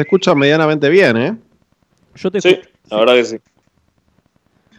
Se 0.00 0.04
escucha 0.04 0.34
medianamente 0.34 0.88
bien, 0.88 1.16
¿eh? 1.18 1.36
Yo 2.14 2.30
te 2.30 2.40
Sí, 2.40 2.58
la 2.88 3.00
verdad 3.00 3.14
que 3.16 3.24
sí. 3.26 3.36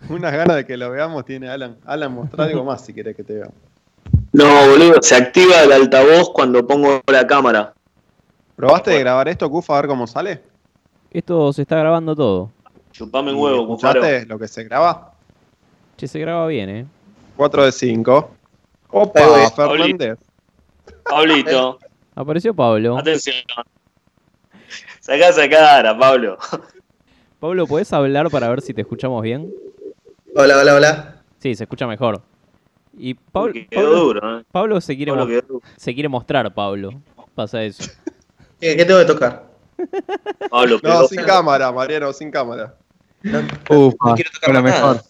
Unas 0.10 0.34
ganas 0.34 0.56
de 0.56 0.66
que 0.66 0.76
lo 0.76 0.90
veamos 0.90 1.26
tiene 1.26 1.48
Alan. 1.48 1.78
Alan, 1.86 2.12
mostrá 2.12 2.46
algo 2.46 2.64
más 2.64 2.84
si 2.84 2.92
querés 2.92 3.16
que 3.16 3.24
te 3.24 3.36
veamos. 3.36 3.54
No, 4.34 4.46
boludo, 4.68 5.00
se 5.04 5.14
activa 5.14 5.62
el 5.62 5.74
altavoz 5.74 6.32
cuando 6.34 6.66
pongo 6.66 7.02
la 7.06 7.28
cámara. 7.28 7.76
¿Probaste 8.56 8.90
de 8.90 9.00
grabar 9.02 9.28
esto, 9.28 9.48
Cufa, 9.48 9.78
a 9.78 9.82
ver 9.82 9.88
cómo 9.90 10.08
sale? 10.08 10.42
Esto 11.12 11.54
se 11.54 11.62
está 11.62 11.78
grabando 11.78 12.16
todo. 12.16 12.50
Chupame 12.92 13.32
un 13.32 13.38
¿Y 13.38 13.42
huevo, 13.42 13.68
Cufaro. 13.68 14.00
¿Escuchaste 14.00 14.26
lo 14.26 14.40
que 14.40 14.48
se 14.48 14.64
graba? 14.64 15.14
Che, 15.98 16.08
se 16.08 16.18
graba 16.18 16.48
bien, 16.48 16.68
¿eh? 16.68 16.86
4 17.38 17.66
de 17.66 17.72
5. 17.72 18.12
Ahí 18.18 18.26
voy. 18.92 19.02
Opa, 19.04 19.52
Fernández. 19.52 20.18
Pablito, 21.04 21.78
Apareció 22.16 22.56
Pablo. 22.56 22.98
atención. 22.98 23.36
Sacá 25.02 25.30
esa 25.30 25.50
cara, 25.50 25.98
Pablo. 25.98 26.38
Pablo, 27.40 27.66
¿podés 27.68 27.92
hablar 27.92 28.30
para 28.30 28.48
ver 28.50 28.62
si 28.62 28.74
te 28.74 28.82
escuchamos 28.82 29.22
bien? 29.24 29.52
Hola, 30.36 30.60
hola, 30.60 30.76
hola. 30.76 31.16
Sí, 31.40 31.56
se 31.56 31.64
escucha 31.64 31.88
mejor. 31.88 32.22
Y 32.98 33.16
Pablo, 33.16 33.54
Uy, 33.56 33.66
quedó 33.68 33.82
Pablo, 33.84 34.00
duro, 34.00 34.40
¿eh? 34.40 34.44
Pablo 34.52 34.80
se, 34.82 34.96
quiere 34.96 35.12
Pablo 35.12 35.26
mo- 35.26 35.30
quedó 35.30 35.42
duro. 35.48 35.66
se 35.76 35.94
quiere 35.94 36.08
mostrar, 36.10 36.54
Pablo. 36.54 36.92
Pasa 37.34 37.64
eso. 37.64 37.84
¿Qué, 38.60 38.78
qué 38.78 38.86
tengo 38.86 39.00
que 39.00 39.06
tocar? 39.06 39.46
Pablo, 40.52 40.76
No, 40.84 40.90
quedó- 40.90 41.08
sin 41.08 41.24
cámara, 41.24 41.72
Mariano, 41.72 42.14
sin 42.14 42.30
cámara. 42.30 42.76
No, 43.24 43.40
Ufa, 43.70 43.98
no 44.10 44.16
quiero 44.16 44.30
tocar 44.32 44.54
nada. 44.54 44.62
mejor. 44.62 45.02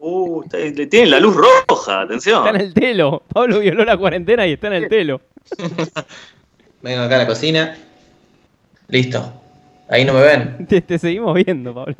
Uh, 0.00 0.42
está- 0.42 0.58
le 0.58 0.86
tienen 0.86 1.10
la 1.10 1.20
luz 1.20 1.36
roja, 1.36 1.52
Está 1.68 1.92
en 2.02 2.04
atención. 2.06 2.56
el 2.60 2.74
telo. 2.74 3.22
Pablo 3.32 3.60
violó 3.60 3.84
la 3.84 3.96
cuarentena 3.96 4.46
y 4.46 4.54
está 4.54 4.66
en 4.66 4.72
el 4.74 4.88
telo. 4.88 5.20
Vengo 6.82 7.02
acá 7.02 7.14
a 7.14 7.18
la 7.18 7.26
cocina. 7.26 7.78
Listo. 8.88 9.32
Ahí 9.88 10.04
no 10.04 10.12
me 10.12 10.22
ven. 10.22 10.66
Te, 10.68 10.80
te 10.80 10.98
seguimos 10.98 11.34
viendo, 11.34 11.74
Pablo. 11.74 11.96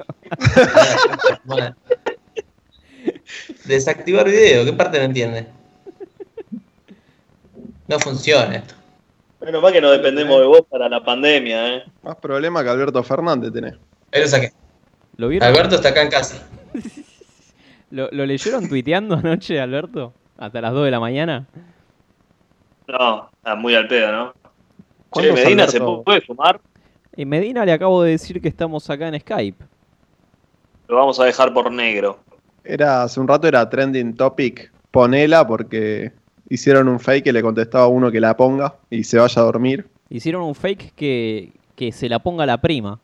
Bueno. 1.45 1.75
Desactivar 3.65 4.27
video, 4.27 4.65
¿qué 4.65 4.73
parte 4.73 4.99
no 4.99 5.05
entiende? 5.05 5.47
No 7.89 7.99
funciona 7.99 8.57
esto. 8.57 8.75
Menos 9.41 9.63
mal 9.63 9.73
que 9.73 9.81
no 9.81 9.91
dependemos 9.91 10.41
de 10.41 10.47
vos 10.47 10.63
para 10.71 10.89
la 10.89 11.05
pandemia, 11.05 11.77
¿eh? 11.77 11.85
Más 12.03 12.17
problema 12.17 12.63
que 12.63 12.71
Alberto 12.71 13.03
Fernández 13.03 13.53
tenés. 13.53 13.75
Ahí 14.13 14.23
lo 14.23 14.29
saqué. 14.29 14.53
¿Lo 15.17 15.29
vieron? 15.29 15.47
Alberto 15.49 15.77
está 15.77 15.91
acá 15.91 16.03
en 16.03 16.11
casa. 16.11 16.47
¿Lo, 17.91 18.09
lo 18.11 18.25
leyeron 18.25 18.69
tuiteando 18.69 19.17
anoche, 19.17 19.61
Alberto? 19.61 20.15
Hasta 20.39 20.61
las 20.61 20.73
2 20.73 20.87
de 20.87 20.91
la 20.91 21.01
mañana. 21.01 21.47
No, 22.89 23.31
está 23.37 23.55
muy 23.55 23.75
al 23.75 23.87
pedo, 23.87 24.13
¿no? 24.13 24.33
Che, 24.33 24.41
¿Cuántos 25.11 25.35
Medina, 25.35 25.69
¿se 25.69 25.81
puede 25.81 26.21
fumar? 26.23 26.61
En 27.17 27.29
Medina 27.29 27.65
le 27.65 27.73
acabo 27.73 28.03
de 28.03 28.13
decir 28.13 28.41
que 28.41 28.49
estamos 28.49 28.89
acá 28.91 29.09
en 29.09 29.21
Skype. 29.21 29.65
Lo 30.89 30.97
vamos 30.97 31.21
a 31.21 31.25
dejar 31.25 31.53
por 31.55 31.71
negro. 31.71 32.19
Era, 32.65 33.03
hace 33.05 33.21
un 33.21 33.29
rato 33.29 33.47
era 33.47 33.69
trending 33.69 34.17
topic. 34.17 34.73
Ponela 34.91 35.47
porque 35.47 36.13
hicieron 36.49 36.89
un 36.89 36.99
fake 36.99 37.25
que 37.25 37.33
le 37.33 37.43
contestaba 37.43 37.85
a 37.85 37.89
uno 37.89 38.11
que 38.11 38.21
la 38.21 38.37
ponga 38.37 38.77
y 38.91 39.05
se 39.05 39.19
vaya 39.19 39.43
a 39.43 39.45
dormir. 39.45 39.87
Hicieron 40.09 40.43
un 40.43 40.55
fake 40.55 40.93
que, 40.95 41.53
que 41.77 41.93
se 41.93 42.09
la 42.09 42.19
ponga 42.19 42.47
la 42.47 42.61
prima. 42.61 42.99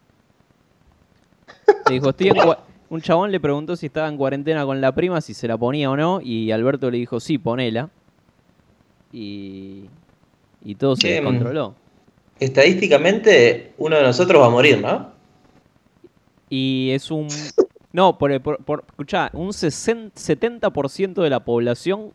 Le 1.88 1.94
dijo, 1.94 2.10
estoy 2.10 2.28
en 2.28 2.36
Un 2.88 3.00
chabón 3.00 3.30
le 3.30 3.40
preguntó 3.40 3.76
si 3.76 3.86
estaba 3.86 4.08
en 4.08 4.16
cuarentena 4.16 4.64
con 4.64 4.80
la 4.80 4.92
prima, 4.92 5.20
si 5.20 5.34
se 5.34 5.46
la 5.46 5.56
ponía 5.56 5.90
o 5.90 5.96
no, 5.96 6.20
y 6.20 6.50
Alberto 6.50 6.90
le 6.90 6.98
dijo, 6.98 7.20
sí, 7.20 7.38
ponela. 7.38 7.88
Y, 9.12 9.84
y 10.64 10.74
todo 10.74 10.96
se 10.96 11.08
descontroló. 11.08 11.74
Estadísticamente, 12.40 13.74
uno 13.78 13.96
de 13.96 14.02
nosotros 14.02 14.40
va 14.42 14.46
a 14.46 14.50
morir, 14.50 14.80
¿no? 14.80 15.12
Y 16.48 16.90
es 16.92 17.10
un... 17.10 17.28
No, 17.92 18.18
por, 18.18 18.40
por, 18.40 18.64
por- 18.64 18.84
escuchá, 18.88 19.30
un 19.32 19.52
60 19.52 20.14
70% 20.14 21.22
de 21.22 21.30
la 21.30 21.40
población 21.44 22.12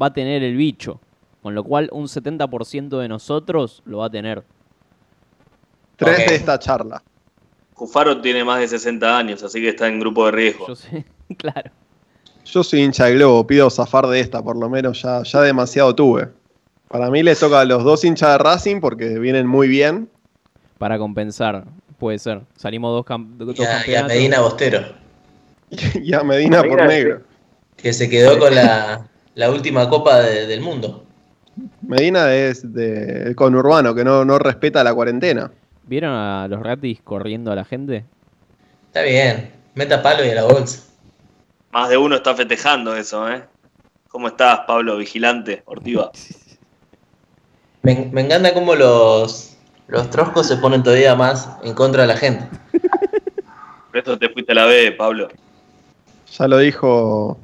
va 0.00 0.06
a 0.06 0.12
tener 0.12 0.42
el 0.42 0.56
bicho. 0.56 1.00
Con 1.42 1.54
lo 1.54 1.62
cual, 1.64 1.88
un 1.92 2.06
70% 2.06 2.98
de 2.98 3.08
nosotros 3.08 3.82
lo 3.84 3.98
va 3.98 4.06
a 4.06 4.10
tener. 4.10 4.42
Tres 5.96 6.18
de 6.18 6.34
esta 6.34 6.58
charla. 6.58 7.02
Cufaro 7.74 8.20
tiene 8.20 8.42
más 8.44 8.58
de 8.60 8.68
60 8.68 9.16
años, 9.18 9.42
así 9.42 9.60
que 9.60 9.68
está 9.68 9.86
en 9.86 10.00
grupo 10.00 10.26
de 10.26 10.32
riesgo. 10.32 10.66
Yo 10.66 10.74
sé, 10.74 11.04
claro. 11.36 11.70
Yo 12.44 12.64
soy 12.64 12.80
hincha 12.82 13.06
de 13.06 13.14
Globo, 13.14 13.46
pido 13.46 13.68
zafar 13.70 14.06
de 14.06 14.18
esta, 14.20 14.42
por 14.42 14.56
lo 14.56 14.68
menos 14.68 15.02
ya, 15.02 15.22
ya 15.22 15.42
demasiado 15.42 15.94
tuve. 15.94 16.28
Para 16.88 17.10
mí 17.10 17.22
les 17.22 17.38
toca 17.38 17.60
a 17.60 17.64
los 17.64 17.84
dos 17.84 18.04
hinchas 18.04 18.32
de 18.32 18.38
Racing 18.38 18.80
porque 18.80 19.18
vienen 19.18 19.46
muy 19.46 19.68
bien. 19.68 20.08
Para 20.78 20.96
compensar, 20.98 21.64
puede 21.98 22.18
ser. 22.18 22.42
Salimos 22.56 22.92
dos, 22.92 23.04
cam- 23.04 23.36
dos 23.36 23.58
Y 23.58 23.62
a, 23.62 23.64
y 23.64 23.66
a 23.66 23.76
campeonatos. 23.76 24.08
Medina 24.16 24.40
Bostero, 24.40 24.80
Y 26.02 26.14
a 26.14 26.22
Medina 26.22 26.62
por 26.62 26.86
negro. 26.86 27.22
que 27.76 27.92
se 27.92 28.08
quedó 28.08 28.38
con 28.38 28.54
la, 28.54 29.06
la 29.34 29.50
última 29.50 29.88
copa 29.88 30.20
de- 30.20 30.46
del 30.46 30.60
mundo. 30.60 31.04
Medina 31.82 32.32
es 32.34 32.72
de 32.72 33.34
conurbano, 33.34 33.94
que 33.94 34.04
no, 34.04 34.24
no 34.24 34.38
respeta 34.38 34.84
la 34.84 34.94
cuarentena. 34.94 35.50
¿Vieron 35.84 36.12
a 36.12 36.46
los 36.48 36.62
ratis 36.62 37.00
corriendo 37.02 37.50
a 37.50 37.56
la 37.56 37.64
gente? 37.64 38.04
Está 38.86 39.02
bien, 39.02 39.50
meta 39.74 40.00
palo 40.02 40.24
y 40.24 40.30
a 40.30 40.34
la 40.36 40.44
bolsa. 40.44 40.84
Más 41.72 41.88
de 41.90 41.96
uno 41.96 42.16
está 42.16 42.34
festejando 42.34 42.94
eso, 42.96 43.28
¿eh? 43.30 43.42
¿Cómo 44.08 44.28
estás, 44.28 44.60
Pablo 44.66 44.96
Vigilante, 44.96 45.62
Ortiva? 45.66 46.10
Me, 47.82 48.08
me 48.12 48.22
encanta 48.22 48.52
cómo 48.54 48.74
los, 48.74 49.56
los 49.86 50.10
troscos 50.10 50.46
se 50.46 50.56
ponen 50.56 50.82
todavía 50.82 51.14
más 51.14 51.48
en 51.62 51.74
contra 51.74 52.02
de 52.02 52.08
la 52.08 52.16
gente. 52.16 52.46
Por 53.90 53.96
eso 53.98 54.18
te 54.18 54.28
fuiste 54.30 54.52
a 54.52 54.54
la 54.56 54.66
B, 54.66 54.92
Pablo. 54.92 55.28
Ya 56.36 56.46
lo 56.46 56.58
dijo 56.58 57.38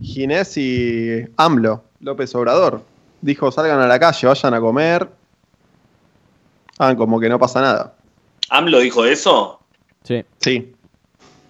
Ginés 0.00 0.56
y 0.56 1.24
AMLO, 1.36 1.84
López 2.00 2.34
Obrador. 2.34 2.82
Dijo, 3.20 3.50
salgan 3.50 3.80
a 3.80 3.86
la 3.86 3.98
calle, 3.98 4.26
vayan 4.26 4.54
a 4.54 4.60
comer. 4.60 5.08
Hagan 6.78 6.96
como 6.96 7.20
que 7.20 7.28
no 7.28 7.38
pasa 7.38 7.60
nada. 7.60 7.94
¿AMLO 8.50 8.78
dijo 8.80 9.04
eso? 9.04 9.60
Sí. 10.02 10.24
Sí, 10.38 10.74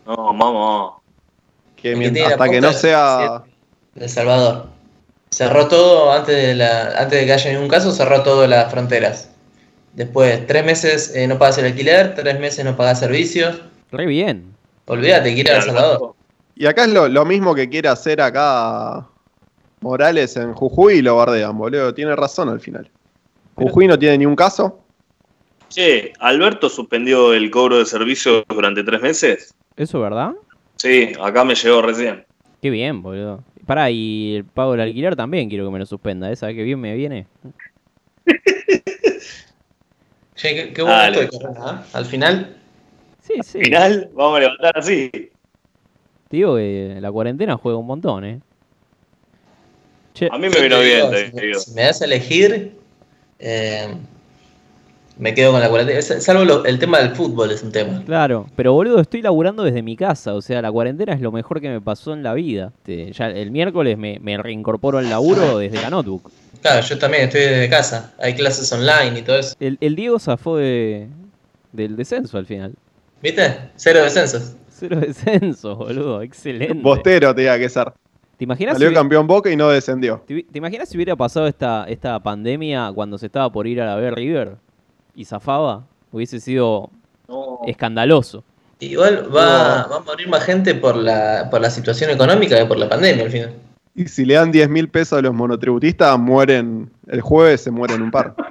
No, 0.06 0.16
vamos. 0.16 0.94
que 1.76 1.94
que 1.94 2.24
hasta 2.24 2.48
que 2.48 2.60
no 2.60 2.72
sea... 2.72 3.42
de 3.94 4.04
El 4.04 4.10
Salvador. 4.10 4.68
Cerró 5.34 5.66
todo 5.66 6.12
antes 6.12 6.36
de, 6.36 6.54
la, 6.54 6.96
antes 6.96 7.18
de 7.18 7.26
que 7.26 7.32
haya 7.32 7.50
ningún 7.50 7.66
caso, 7.66 7.90
cerró 7.90 8.22
todas 8.22 8.48
las 8.48 8.70
fronteras. 8.70 9.32
Después, 9.94 10.46
tres 10.46 10.64
meses 10.64 11.12
eh, 11.12 11.26
no 11.26 11.38
pagas 11.38 11.58
el 11.58 11.64
alquiler, 11.64 12.14
tres 12.14 12.38
meses 12.38 12.64
no 12.64 12.76
pagas 12.76 13.00
servicios. 13.00 13.60
Re 13.90 14.06
bien. 14.06 14.54
Olvídate, 14.86 15.30
a 15.30 15.56
El 15.56 15.62
Salvador. 15.62 16.14
Y 16.54 16.66
acá 16.66 16.84
es 16.84 16.92
lo, 16.92 17.08
lo 17.08 17.24
mismo 17.24 17.52
que 17.52 17.68
quiere 17.68 17.88
hacer 17.88 18.20
acá 18.20 19.08
Morales 19.80 20.36
en 20.36 20.54
Jujuy 20.54 20.98
y 20.98 21.02
lo 21.02 21.16
bardean, 21.16 21.58
boludo. 21.58 21.92
Tiene 21.92 22.14
razón 22.14 22.48
al 22.48 22.60
final. 22.60 22.88
Jujuy 23.56 23.88
no 23.88 23.98
tiene 23.98 24.18
ni 24.18 24.26
un 24.26 24.36
caso. 24.36 24.84
Che, 25.68 26.12
¿Alberto 26.20 26.68
suspendió 26.68 27.34
el 27.34 27.50
cobro 27.50 27.78
de 27.78 27.86
servicios 27.86 28.44
durante 28.48 28.84
tres 28.84 29.02
meses? 29.02 29.52
¿Eso 29.76 29.98
es 29.98 30.02
verdad? 30.04 30.30
Sí, 30.76 31.12
acá 31.20 31.42
me 31.42 31.56
llegó 31.56 31.82
recién. 31.82 32.24
Qué 32.62 32.70
bien, 32.70 33.02
boludo. 33.02 33.42
Pará, 33.66 33.90
y 33.90 34.36
el 34.36 34.44
pago 34.44 34.72
del 34.72 34.80
alquiler 34.82 35.16
también 35.16 35.48
quiero 35.48 35.64
que 35.66 35.70
me 35.72 35.78
lo 35.78 35.86
suspenda. 35.86 36.30
¿eh? 36.30 36.36
¿Sabes 36.36 36.54
qué 36.56 36.62
bien 36.62 36.80
me 36.80 36.94
viene? 36.94 37.26
Che, 40.36 40.54
qué, 40.54 40.72
qué 40.72 40.82
bueno 40.82 40.96
Dale. 40.98 41.20
esto 41.22 41.38
de 41.38 41.44
Corona, 41.44 41.60
¿ah? 41.64 41.84
Al 41.92 42.04
final, 42.06 42.56
Sí, 43.22 43.34
sí. 43.42 43.58
Al 43.58 43.64
final, 43.64 44.10
vamos 44.14 44.36
a 44.36 44.40
levantar 44.40 44.78
así. 44.78 45.10
Te 45.10 46.36
digo 46.36 46.56
que 46.56 46.98
la 47.00 47.10
cuarentena 47.12 47.56
juega 47.56 47.78
un 47.78 47.86
montón, 47.86 48.24
¿eh? 48.24 48.40
Che, 50.12 50.28
A 50.30 50.36
mí 50.38 50.48
me 50.48 50.60
vino 50.60 50.80
bien, 50.80 50.96
digo, 50.98 51.10
te 51.10 51.26
si, 51.30 51.34
me, 51.34 51.42
digo. 51.42 51.60
si 51.60 51.72
me 51.72 51.82
das 51.82 52.02
a 52.02 52.04
elegir, 52.04 52.72
eh, 53.38 53.94
me 55.18 55.32
quedo 55.34 55.52
con 55.52 55.60
la 55.60 55.68
cuarentena. 55.68 56.00
Salvo 56.02 56.44
lo- 56.44 56.64
el 56.64 56.78
tema 56.78 56.98
del 56.98 57.10
fútbol 57.10 57.50
es 57.50 57.62
un 57.62 57.70
tema. 57.72 58.02
Claro, 58.04 58.46
pero 58.56 58.72
boludo, 58.72 59.00
estoy 59.00 59.22
laburando 59.22 59.62
desde 59.62 59.82
mi 59.82 59.96
casa. 59.96 60.34
O 60.34 60.42
sea, 60.42 60.60
la 60.62 60.70
cuarentena 60.72 61.12
es 61.12 61.20
lo 61.20 61.30
mejor 61.32 61.60
que 61.60 61.68
me 61.68 61.80
pasó 61.80 62.12
en 62.12 62.22
la 62.22 62.34
vida. 62.34 62.72
Ya 62.86 63.28
el 63.28 63.50
miércoles 63.50 63.96
me, 63.98 64.18
me 64.20 64.36
reincorporo 64.36 64.98
al 64.98 65.08
laburo 65.08 65.58
desde 65.58 65.80
la 65.80 65.90
notebook. 65.90 66.30
Claro, 66.62 66.80
yo 66.84 66.98
también 66.98 67.24
estoy 67.24 67.42
desde 67.42 67.68
casa. 67.68 68.14
Hay 68.18 68.34
clases 68.34 68.72
online 68.72 69.18
y 69.18 69.22
todo 69.22 69.38
eso. 69.38 69.54
El, 69.60 69.76
el 69.80 69.94
Diego 69.96 70.18
zafó 70.18 70.56
de, 70.56 71.08
del 71.72 71.96
descenso 71.96 72.38
al 72.38 72.46
final. 72.46 72.72
¿Viste? 73.22 73.54
Cero 73.76 74.02
descensos. 74.02 74.54
Cero 74.70 74.98
descenso, 75.00 75.76
boludo. 75.76 76.22
Excelente. 76.22 76.74
Bostero 76.74 77.34
tenía 77.34 77.58
que 77.58 77.68
ser. 77.68 77.92
¿Te 78.36 78.44
imaginas, 78.44 78.76
si, 78.76 78.82
Salió 78.82 78.98
campeón 78.98 79.26
Boca 79.28 79.48
y 79.50 79.56
no 79.56 79.68
descendió. 79.68 80.22
te, 80.26 80.42
te 80.42 80.58
imaginas 80.58 80.88
si 80.88 80.96
hubiera 80.96 81.14
pasado 81.14 81.46
esta, 81.46 81.84
esta 81.88 82.18
pandemia 82.20 82.90
cuando 82.92 83.16
se 83.16 83.26
estaba 83.26 83.50
por 83.52 83.66
ir 83.68 83.80
a 83.80 83.86
la 83.86 83.94
B 83.96 84.10
River 84.10 84.56
y 85.14 85.24
zafaba? 85.24 85.84
Hubiese 86.12 86.40
sido 86.40 86.90
No. 87.28 87.60
escandaloso. 87.66 88.44
Igual 88.80 89.34
va, 89.34 89.86
va 89.86 89.96
a 89.96 90.00
morir 90.00 90.28
más 90.28 90.44
gente 90.44 90.74
por 90.74 90.96
la, 90.96 91.48
por 91.50 91.60
la 91.60 91.70
situación 91.70 92.10
económica 92.10 92.58
que 92.58 92.66
por 92.66 92.76
la 92.78 92.88
pandemia 92.88 93.24
al 93.24 93.30
final. 93.30 93.54
Y 93.94 94.06
si 94.08 94.24
le 94.24 94.34
dan 94.34 94.50
10 94.50 94.68
mil 94.68 94.88
pesos 94.88 95.18
a 95.18 95.22
los 95.22 95.32
monotributistas, 95.32 96.18
mueren 96.18 96.90
el 97.06 97.20
jueves, 97.20 97.60
se 97.62 97.70
mueren 97.70 98.02
un 98.02 98.10
par. 98.10 98.34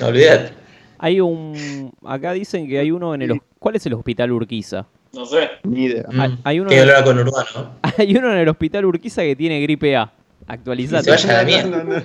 No 0.00 0.06
olvidate. 0.06 0.52
Hay 0.98 1.20
un. 1.20 1.92
Acá 2.06 2.32
dicen 2.32 2.66
que 2.68 2.78
hay 2.78 2.90
uno 2.90 3.14
en 3.14 3.22
el. 3.22 3.40
¿Cuál 3.58 3.76
es 3.76 3.84
el 3.86 3.94
hospital 3.94 4.32
Urquiza? 4.32 4.86
No 5.12 5.26
sé. 5.26 5.48
Ni 5.64 5.84
idea. 5.86 6.04
Hay- 6.18 6.28
Mm, 6.30 6.38
hay 6.44 6.60
uno 6.60 6.70
que 6.70 6.80
hablar 6.80 7.04
con 7.04 7.18
Urbano. 7.18 7.70
Hay 7.98 8.16
uno 8.16 8.32
en 8.32 8.38
el 8.38 8.48
hospital 8.48 8.84
Urquiza 8.86 9.22
que 9.22 9.34
tiene 9.36 9.60
gripe 9.60 9.96
A. 9.96 10.10
Actualizate. 10.46 11.04
se 11.04 11.10
vaya 11.10 11.30
a 11.34 11.42
la 11.42 11.44
mierda. 11.44 11.68
No, 11.70 11.84
no, 11.84 11.94
no. 11.96 12.02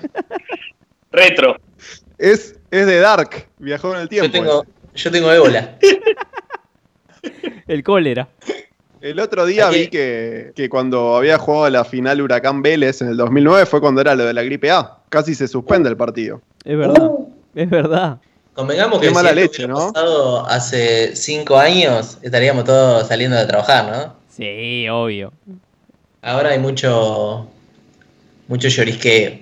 Retro. 1.11 1.55
Es, 2.23 2.55
es 2.71 2.85
de 2.85 2.99
Dark, 2.99 3.47
viajó 3.59 3.93
en 3.93 3.99
el 4.01 4.07
tiempo. 4.07 4.27
Yo 4.27 4.31
tengo, 4.31 4.65
yo 4.95 5.11
tengo 5.11 5.29
ébola. 5.31 5.77
El 7.67 7.83
cólera. 7.83 8.29
El 9.01 9.19
otro 9.19 9.45
día 9.45 9.67
Aquí- 9.67 9.77
vi 9.79 9.87
que, 9.89 10.53
que 10.55 10.69
cuando 10.69 11.17
había 11.17 11.37
jugado 11.37 11.69
la 11.69 11.83
final 11.83 12.21
Huracán 12.21 12.61
Vélez 12.61 13.01
en 13.01 13.09
el 13.09 13.17
2009 13.17 13.65
fue 13.65 13.81
cuando 13.81 13.99
era 13.99 14.15
lo 14.15 14.23
de 14.23 14.33
la 14.33 14.41
gripe 14.43 14.71
A. 14.71 14.99
Casi 15.09 15.35
se 15.35 15.49
suspende 15.49 15.89
el 15.89 15.97
partido. 15.97 16.41
Es 16.63 16.77
verdad. 16.77 17.07
Uh. 17.07 17.29
Es 17.55 17.69
verdad. 17.69 18.19
Convengamos 18.53 19.01
Qué 19.01 19.07
que 19.07 19.13
mala 19.13 19.29
si 19.31 19.35
leche, 19.35 19.65
hubiera 19.65 19.73
¿no? 19.73 19.91
pasado 19.91 20.45
hace 20.47 21.15
cinco 21.17 21.57
años, 21.57 22.19
estaríamos 22.21 22.63
todos 22.63 23.05
saliendo 23.07 23.35
de 23.35 23.45
trabajar, 23.47 23.91
¿no? 23.91 24.15
Sí, 24.29 24.87
obvio. 24.89 25.33
Ahora 26.21 26.51
hay 26.51 26.59
mucho, 26.59 27.49
mucho 28.47 28.69
llorisqueo. 28.69 29.39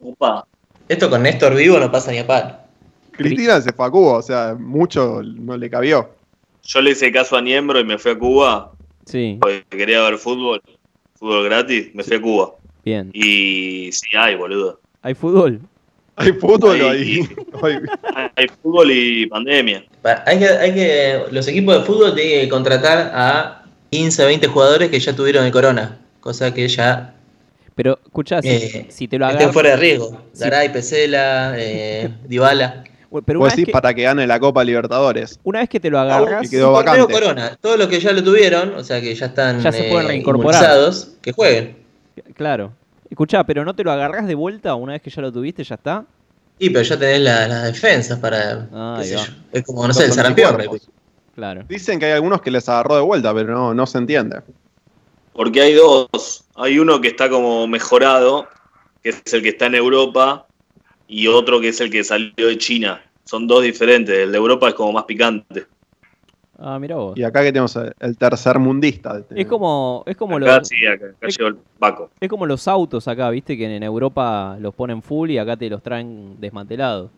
Upa. 0.00 0.46
Esto 0.90 1.08
con 1.08 1.22
Néstor 1.22 1.54
vivo 1.54 1.78
no 1.78 1.88
pasa 1.92 2.10
ni 2.10 2.18
a 2.18 2.26
palo. 2.26 2.56
Cristina 3.12 3.60
se 3.60 3.72
fue 3.72 3.86
a 3.86 3.90
Cuba, 3.90 4.14
o 4.18 4.22
sea, 4.22 4.56
mucho 4.58 5.22
no 5.22 5.56
le 5.56 5.70
cabió. 5.70 6.10
Yo 6.64 6.80
le 6.80 6.90
hice 6.90 7.12
caso 7.12 7.36
a 7.36 7.40
Niembro 7.40 7.78
y 7.78 7.84
me 7.84 7.96
fui 7.96 8.10
a 8.10 8.18
Cuba 8.18 8.72
Sí, 9.06 9.38
porque 9.40 9.62
quería 9.70 10.02
ver 10.02 10.18
fútbol. 10.18 10.60
Fútbol 11.14 11.44
gratis. 11.44 11.94
Me 11.94 12.02
fui 12.02 12.16
a 12.16 12.20
Cuba. 12.20 12.50
bien. 12.84 13.10
Y 13.12 13.90
sí 13.92 14.08
hay, 14.18 14.34
boludo. 14.34 14.80
Hay 15.02 15.14
fútbol. 15.14 15.60
Hay 16.16 16.32
fútbol 16.32 16.80
Ay. 16.80 16.88
ahí. 16.88 17.28
Ay, 17.62 18.30
Hay 18.34 18.46
fútbol 18.60 18.90
y 18.90 19.26
pandemia. 19.26 19.84
Pa- 20.02 20.24
Hay 20.26 20.40
que, 20.40 20.46
hay 20.48 20.74
que, 20.74 21.22
los 21.30 21.46
equipos 21.46 21.76
de 21.78 21.84
fútbol 21.84 22.16
tienen 22.16 22.40
que 22.42 22.48
contratar 22.48 23.12
a 23.14 23.64
15 23.90 24.24
o 24.24 24.26
20 24.26 24.46
jugadores 24.48 24.90
que 24.90 24.98
ya 24.98 25.14
tuvieron 25.14 25.44
el 25.46 25.52
corona, 25.52 25.98
cosa 26.20 26.52
que 26.52 26.66
ya 26.66 27.14
Pero, 27.74 27.98
escuchá, 28.04 28.42
si, 28.42 28.48
Eh, 28.48 28.86
si 28.90 29.08
te 29.08 29.18
lo 29.18 29.24
estén 29.26 29.36
agarras. 29.38 29.52
fuera 29.54 29.70
de 29.70 29.76
riesgo. 29.76 30.20
Sí. 30.32 30.44
Garay, 30.44 30.72
Pesela, 30.72 31.54
eh, 31.56 32.10
Dybala. 32.28 32.84
Pero 33.26 33.44
decís 33.44 33.66
que, 33.66 33.72
para 33.72 33.92
que 33.92 34.02
gane 34.02 34.24
la 34.26 34.38
Copa 34.38 34.62
Libertadores. 34.62 35.40
una 35.42 35.60
vez 35.60 35.68
que 35.68 35.80
te 35.80 35.90
lo 35.90 35.96
y 35.98 36.00
agarras, 36.00 36.48
quedó 36.48 36.68
Un 36.68 36.74
torneo 36.84 37.06
vacante. 37.06 37.12
corona. 37.12 37.58
Todos 37.60 37.76
los 37.78 37.88
que 37.88 37.98
ya 37.98 38.12
lo 38.12 38.22
tuvieron, 38.22 38.74
o 38.74 38.84
sea 38.84 39.00
que 39.00 39.12
ya 39.14 39.26
están 39.26 39.60
Ya 39.60 39.72
se 39.72 39.84
pueden 39.84 40.04
eh, 40.04 40.08
reincorporar. 40.08 40.92
que 41.20 41.32
jueguen. 41.32 41.76
claro. 42.36 42.72
Escuchá, 43.10 43.42
pero 43.42 43.64
no 43.64 43.74
te 43.74 43.82
lo 43.82 43.90
agarras 43.90 44.28
de 44.28 44.36
vuelta 44.36 44.76
una 44.76 44.92
vez 44.92 45.02
que 45.02 45.10
ya 45.10 45.20
lo 45.22 45.32
tuviste, 45.32 45.64
ya 45.64 45.74
está. 45.74 46.04
Y 46.60 46.70
pero 46.70 46.82
ya 46.82 46.96
tenés 46.96 47.20
la- 47.22 47.48
las 47.48 47.64
defensas 47.64 48.20
para. 48.20 48.68
Ah, 48.72 48.94
qué 48.98 49.02
ahí 49.02 49.08
sé 49.08 49.16
va. 49.16 49.24
yo. 49.24 49.32
Es 49.50 49.62
como, 49.64 49.82
no 49.82 49.88
Los 49.88 49.96
sé, 49.96 50.04
el 50.04 50.12
sarampión. 50.12 50.56
Claro. 51.34 51.64
Dicen 51.68 51.98
que 51.98 52.06
hay 52.06 52.12
algunos 52.12 52.40
que 52.42 52.52
les 52.52 52.68
agarró 52.68 52.94
de 52.94 53.02
vuelta, 53.02 53.34
pero 53.34 53.52
no, 53.52 53.74
no 53.74 53.86
se 53.86 53.98
entiende. 53.98 54.36
Porque 55.32 55.60
hay 55.62 55.74
dos. 55.74 56.44
Hay 56.56 56.78
uno 56.78 57.00
que 57.00 57.08
está 57.08 57.28
como 57.30 57.66
mejorado, 57.66 58.48
que 59.02 59.10
es 59.10 59.32
el 59.32 59.42
que 59.42 59.50
está 59.50 59.66
en 59.66 59.74
Europa, 59.76 60.46
y 61.08 61.26
otro 61.26 61.60
que 61.60 61.68
es 61.68 61.80
el 61.80 61.90
que 61.90 62.04
salió 62.04 62.32
de 62.48 62.58
China. 62.58 63.02
Son 63.24 63.46
dos 63.46 63.62
diferentes. 63.62 64.16
El 64.16 64.32
de 64.32 64.38
Europa 64.38 64.68
es 64.68 64.74
como 64.74 64.92
más 64.92 65.04
picante. 65.04 65.66
Ah, 66.58 66.78
mira 66.78 66.96
vos. 66.96 67.16
Y 67.16 67.22
acá 67.22 67.40
que 67.42 67.52
tenemos 67.52 67.74
el, 67.76 68.18
tercer 68.18 68.58
mundista. 68.58 69.22
Es 69.34 69.46
como, 69.46 70.02
es 70.06 70.14
como 70.16 70.36
Acá 70.36 70.58
los, 70.58 70.68
sí, 70.68 70.84
acá, 70.86 71.06
acá 71.06 71.28
llegó 71.28 71.48
el 71.48 71.56
Paco. 71.78 72.10
es 72.20 72.28
como 72.28 72.44
los 72.44 72.68
autos 72.68 73.08
acá, 73.08 73.30
viste, 73.30 73.56
que 73.56 73.64
en 73.74 73.82
Europa 73.82 74.58
los 74.60 74.74
ponen 74.74 75.00
full 75.00 75.30
y 75.30 75.38
acá 75.38 75.56
te 75.56 75.70
los 75.70 75.82
traen 75.82 76.38
desmantelados. 76.38 77.10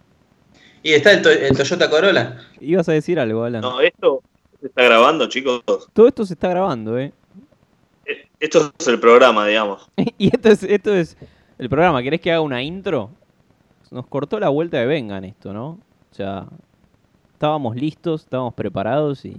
Y 0.85 0.93
está 0.93 1.12
el, 1.12 1.23
to- 1.23 1.31
el 1.31 1.56
Toyota 1.56 1.91
Corolla. 1.91 2.38
Ibas 2.61 2.88
a 2.88 2.93
decir 2.93 3.19
algo, 3.19 3.43
Alan. 3.43 3.62
No, 3.62 3.81
esto 3.81 4.23
se 4.61 4.69
está 4.69 4.85
grabando, 4.85 5.29
chicos. 5.29 5.62
Todo 5.93 6.06
esto 6.06 6.25
se 6.25 6.35
está 6.35 6.49
grabando, 6.49 6.97
¿eh? 6.99 7.12
Esto 8.43 8.73
es 8.77 8.89
el 8.89 8.99
programa, 8.99 9.47
digamos. 9.47 9.89
y 10.19 10.35
esto 10.35 10.49
es, 10.49 10.65
esto 10.65 10.93
es 10.93 11.17
el 11.59 11.69
programa. 11.69 12.03
¿Querés 12.03 12.21
que 12.21 12.33
haga 12.33 12.41
una 12.41 12.61
intro? 12.61 13.09
Nos 13.93 14.09
cortó 14.09 14.41
la 14.41 14.49
vuelta 14.49 14.79
de 14.79 14.87
Vengan 14.87 15.25
esto, 15.25 15.53
¿no? 15.53 15.69
O 16.11 16.15
sea, 16.15 16.47
estábamos 17.35 17.77
listos, 17.77 18.23
estábamos 18.23 18.55
preparados 18.55 19.25
y... 19.25 19.37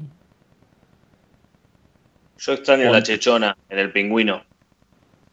Yo 2.37 2.53
extraño 2.53 2.93
la 2.93 3.03
chechona 3.03 3.57
en 3.67 3.79
el 3.79 3.91
pingüino. 3.91 4.41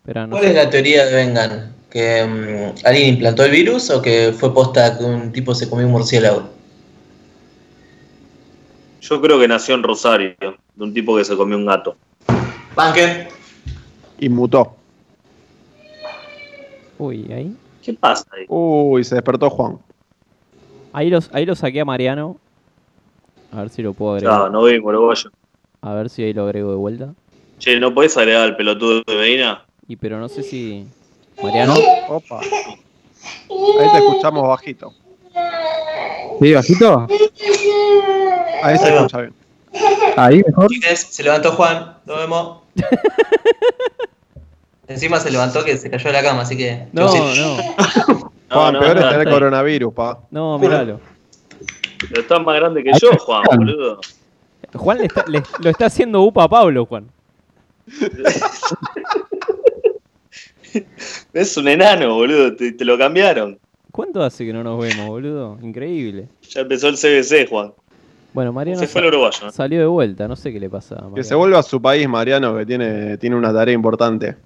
Pero 0.04 0.26
no 0.26 0.36
¿Cuál 0.36 0.46
es 0.46 0.54
la 0.56 0.68
teoría 0.68 1.06
de 1.06 1.14
Vengan? 1.14 1.72
¿Que 1.90 2.24
mm, 2.24 2.84
alguien 2.84 3.08
implantó 3.10 3.44
el 3.44 3.52
virus 3.52 3.88
o 3.90 4.02
que 4.02 4.34
fue 4.36 4.52
posta 4.52 4.98
que 4.98 5.04
un 5.04 5.30
tipo 5.30 5.54
se 5.54 5.70
comió 5.70 5.86
un 5.86 5.92
murciélago? 5.92 6.50
Yo 9.00 9.20
creo 9.20 9.38
que 9.38 9.46
nació 9.46 9.76
en 9.76 9.84
Rosario, 9.84 10.34
de 10.40 10.84
un 10.84 10.92
tipo 10.92 11.16
que 11.16 11.24
se 11.24 11.36
comió 11.36 11.56
un 11.56 11.66
gato. 11.66 11.96
Banque. 12.74 13.39
Y 14.20 14.28
mutó. 14.28 14.76
Uy, 16.98 17.32
ahí. 17.32 17.56
¿Qué 17.82 17.94
pasa 17.94 18.26
ahí? 18.32 18.44
Uy, 18.48 19.02
se 19.02 19.14
despertó 19.14 19.48
Juan. 19.48 19.78
Ahí, 20.92 21.08
los, 21.08 21.30
ahí 21.32 21.46
lo 21.46 21.56
saqué 21.56 21.80
a 21.80 21.84
Mariano. 21.86 22.36
A 23.50 23.62
ver 23.62 23.70
si 23.70 23.82
lo 23.82 23.94
puedo 23.94 24.14
agregar. 24.14 24.38
No, 24.38 24.48
no 24.50 24.64
vimos, 24.64 24.88
uruguayo. 24.90 25.30
A 25.80 25.94
ver 25.94 26.10
si 26.10 26.22
ahí 26.22 26.34
lo 26.34 26.44
agrego 26.44 26.70
de 26.70 26.76
vuelta. 26.76 27.14
Che, 27.58 27.80
¿no 27.80 27.94
podés 27.94 28.16
agregar 28.18 28.42
al 28.42 28.56
pelotudo 28.56 29.02
de 29.06 29.16
Medina? 29.16 29.64
Y 29.88 29.96
pero 29.96 30.20
no 30.20 30.28
sé 30.28 30.42
si... 30.42 30.86
Mariano. 31.42 31.74
Opa. 32.08 32.40
Ahí 32.40 33.90
te 33.92 33.98
escuchamos 33.98 34.46
bajito. 34.46 34.92
¿Sí, 36.40 36.52
bajito? 36.52 37.06
Ahí 38.62 38.76
se 38.76 38.94
escucha 38.94 39.20
bien. 39.22 39.34
Ahí 40.16 40.42
mejor. 40.46 40.68
Se 40.94 41.22
levantó 41.22 41.52
Juan. 41.52 41.96
Nos 42.04 42.18
vemos. 42.18 42.58
Encima 44.90 45.20
se 45.20 45.30
levantó 45.30 45.64
que 45.64 45.76
se 45.76 45.88
cayó 45.88 46.04
de 46.08 46.12
la 46.12 46.22
cama, 46.22 46.42
así 46.42 46.56
que. 46.56 46.86
No, 46.92 47.06
no. 47.14 47.56
Juan, 48.50 48.74
no, 48.74 48.80
peor 48.80 48.96
no, 48.96 49.00
es 49.00 49.08
tener 49.08 49.08
está 49.10 49.18
ahí. 49.20 49.26
coronavirus, 49.30 49.94
pa. 49.94 50.18
No, 50.32 50.58
míralo. 50.58 51.00
Pero 52.08 52.20
estás 52.22 52.42
más 52.44 52.56
grande 52.56 52.82
que 52.82 52.90
yo, 53.00 53.10
Juan, 53.18 53.42
boludo. 53.56 54.00
Juan 54.74 54.98
le 54.98 55.04
está- 55.06 55.24
le- 55.28 55.42
lo 55.60 55.70
está 55.70 55.86
haciendo 55.86 56.22
upa 56.22 56.44
a 56.44 56.48
Pablo, 56.48 56.84
Juan. 56.86 57.06
Es 61.32 61.56
un 61.56 61.68
enano, 61.68 62.14
boludo. 62.14 62.54
Te, 62.54 62.72
te 62.72 62.84
lo 62.84 62.96
cambiaron. 62.98 63.58
¿Cuánto 63.92 64.22
hace 64.22 64.44
que 64.46 64.52
no 64.52 64.62
nos 64.62 64.80
vemos, 64.80 65.06
boludo? 65.06 65.58
Increíble. 65.62 66.28
Ya 66.48 66.60
empezó 66.60 66.88
el 66.88 66.96
CBC, 66.96 67.48
Juan. 67.48 67.72
Bueno, 68.32 68.52
Mariano 68.52 68.78
Se 68.78 68.86
fue 68.86 69.00
el 69.00 69.08
uruguayo. 69.08 69.48
¿eh? 69.48 69.52
salió 69.52 69.80
de 69.80 69.86
vuelta, 69.86 70.28
no 70.28 70.36
sé 70.36 70.52
qué 70.52 70.60
le 70.60 70.70
pasa 70.70 70.94
a 70.96 71.12
Que 71.14 71.24
se 71.24 71.34
vuelva 71.34 71.58
a 71.58 71.62
su 71.64 71.82
país, 71.82 72.08
Mariano, 72.08 72.56
que 72.56 72.64
tiene, 72.66 73.18
tiene 73.18 73.34
una 73.34 73.52
tarea 73.52 73.74
importante. 73.74 74.36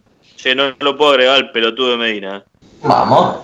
Che, 0.44 0.54
no 0.54 0.74
lo 0.78 0.94
puedo 0.94 1.12
agregar 1.12 1.36
al 1.36 1.50
pelotudo 1.52 1.92
de 1.92 1.96
Medina. 1.96 2.44
Vamos. 2.82 3.36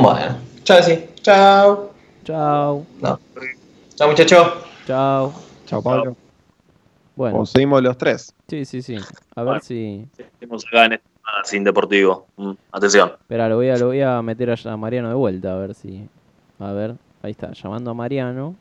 Bueno. 0.00 0.38
Chao, 0.64 0.82
sí. 0.82 1.04
Chao. 1.20 1.90
Chao, 2.24 2.86
No. 3.02 3.20
Chao, 3.94 4.08
muchacho. 4.08 4.62
chao. 4.86 5.34
Chao, 5.66 5.82
Pablo. 5.82 6.16
Bueno, 7.16 7.40
O 7.40 7.44
seguimos 7.44 7.82
los 7.82 7.98
tres. 7.98 8.34
sí, 8.48 8.64
sí, 8.64 8.80
sí. 8.80 8.96
A 9.34 9.42
ver 9.42 9.44
Bueno. 9.44 9.60
si... 9.60 10.08
Estamos 10.16 10.64
acá 10.68 10.86
en 10.86 10.92
este 10.94 11.06
magazine 11.22 11.64
deportivo. 11.66 12.26
Mm, 12.38 12.52
atención. 12.72 13.12
Espera, 13.20 13.46
lo 13.50 13.56
voy 13.56 13.68
a, 13.68 13.76
lo 13.76 13.88
voy 13.88 14.00
a 14.00 14.22
meter 14.22 14.48
a, 14.50 14.72
a 14.72 14.76
Mariano 14.78 15.10
de 15.10 15.14
vuelta, 15.16 15.52
a 15.52 15.58
ver 15.58 15.74
si... 15.74 16.08
A 16.58 16.72
ver, 16.72 16.94
ahí 17.22 17.32
está, 17.32 17.52
llamando 17.52 17.90
a 17.90 17.94
Mariano. 17.94 18.54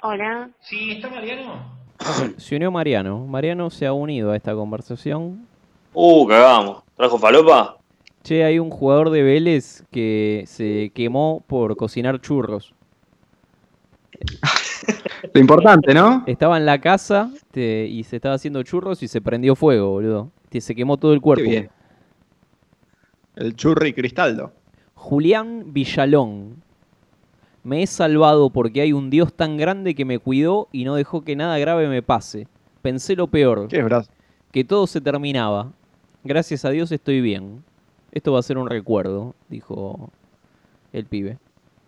Hola. 0.00 0.48
Sí, 0.62 0.92
¿está 0.92 1.10
Mariano? 1.10 1.78
Se 2.38 2.56
unió 2.56 2.70
Mariano. 2.70 3.26
Mariano 3.26 3.70
se 3.70 3.86
ha 3.86 3.92
unido 3.92 4.30
a 4.32 4.36
esta 4.36 4.54
conversación. 4.54 5.46
Uh, 5.92 6.26
cagamos. 6.26 6.82
¿Trajo 6.96 7.18
falopa? 7.18 7.76
Che, 8.22 8.44
hay 8.44 8.58
un 8.58 8.70
jugador 8.70 9.10
de 9.10 9.22
Vélez 9.22 9.84
que 9.90 10.44
se 10.46 10.92
quemó 10.94 11.42
por 11.46 11.76
cocinar 11.76 12.20
churros. 12.20 12.74
Lo 15.32 15.40
importante, 15.40 15.94
¿no? 15.94 16.24
Estaba 16.26 16.58
en 16.58 16.66
la 16.66 16.80
casa 16.80 17.30
y 17.54 18.04
se 18.04 18.16
estaba 18.16 18.34
haciendo 18.34 18.62
churros 18.62 19.02
y 19.02 19.08
se 19.08 19.20
prendió 19.20 19.54
fuego, 19.56 19.90
boludo. 19.90 20.30
Se 20.58 20.74
quemó 20.74 20.96
todo 20.96 21.12
el 21.12 21.18
Qué 21.20 21.22
cuerpo. 21.22 21.44
bien. 21.48 21.70
El 23.36 23.54
Churri 23.56 23.94
Cristaldo. 23.94 24.52
Julián 24.94 25.72
Villalón. 25.72 26.62
Me 27.62 27.82
he 27.82 27.86
salvado 27.86 28.50
porque 28.50 28.80
hay 28.80 28.92
un 28.92 29.10
Dios 29.10 29.32
tan 29.34 29.56
grande 29.56 29.94
que 29.94 30.04
me 30.04 30.18
cuidó 30.18 30.68
y 30.72 30.84
no 30.84 30.94
dejó 30.94 31.22
que 31.22 31.36
nada 31.36 31.58
grave 31.58 31.88
me 31.88 32.02
pase. 32.02 32.48
Pensé 32.80 33.14
lo 33.16 33.26
peor, 33.26 33.68
¿Qué 33.68 33.78
es 33.78 34.10
que 34.50 34.64
todo 34.64 34.86
se 34.86 35.00
terminaba. 35.00 35.72
Gracias 36.24 36.64
a 36.64 36.70
Dios 36.70 36.90
estoy 36.92 37.20
bien. 37.20 37.62
Esto 38.12 38.32
va 38.32 38.40
a 38.40 38.42
ser 38.42 38.58
un 38.58 38.68
recuerdo, 38.68 39.34
dijo 39.48 40.10
el 40.92 41.04
pibe. 41.06 41.38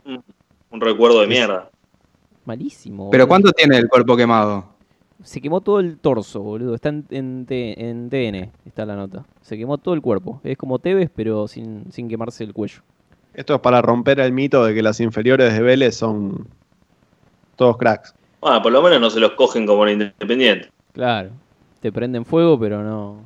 Un 0.05 0.81
recuerdo 0.81 1.21
de 1.21 1.27
mierda. 1.27 1.71
Malísimo. 2.45 3.11
Pero 3.11 3.25
boludo. 3.25 3.29
¿cuánto 3.29 3.53
tiene 3.53 3.77
el 3.77 3.89
cuerpo 3.89 4.17
quemado? 4.17 4.67
Se 5.23 5.41
quemó 5.41 5.61
todo 5.61 5.81
el 5.81 5.99
torso, 5.99 6.41
boludo. 6.41 6.75
Está 6.75 6.89
en, 6.89 7.07
en 7.11 7.47
en 7.49 8.11
TN, 8.11 8.53
está 8.65 8.87
la 8.87 8.97
nota. 8.97 9.25
Se 9.41 9.57
quemó 9.57 9.79
todo 9.79 9.95
el 9.95 10.03
cuerpo. 10.03 10.41
Es 10.45 10.57
como 10.57 10.79
Tevez, 10.79 11.11
pero 11.15 11.49
sin, 11.49 11.91
sin 11.93 12.09
quemarse 12.09 12.45
el 12.45 12.53
cuello. 12.53 12.83
Esto 13.35 13.55
es 13.55 13.61
para 13.61 13.81
romper 13.83 14.21
el 14.21 14.33
mito 14.33 14.65
de 14.65 14.75
que 14.75 14.83
las 14.83 15.01
inferiores 15.01 15.53
de 15.55 15.63
Vélez 15.63 15.97
son 15.97 16.47
todos 17.57 17.77
cracks. 17.79 18.15
Bueno, 18.41 18.61
por 18.63 18.73
lo 18.73 18.83
menos 18.83 19.01
no 19.01 19.11
se 19.11 19.21
los 19.21 19.33
cogen 19.33 19.67
como 19.67 19.87
en 19.87 20.03
Independiente. 20.03 20.71
Claro. 20.93 21.31
Te 21.81 21.91
prenden 21.93 22.25
fuego, 22.25 22.59
pero 22.59 22.83
no. 22.83 23.17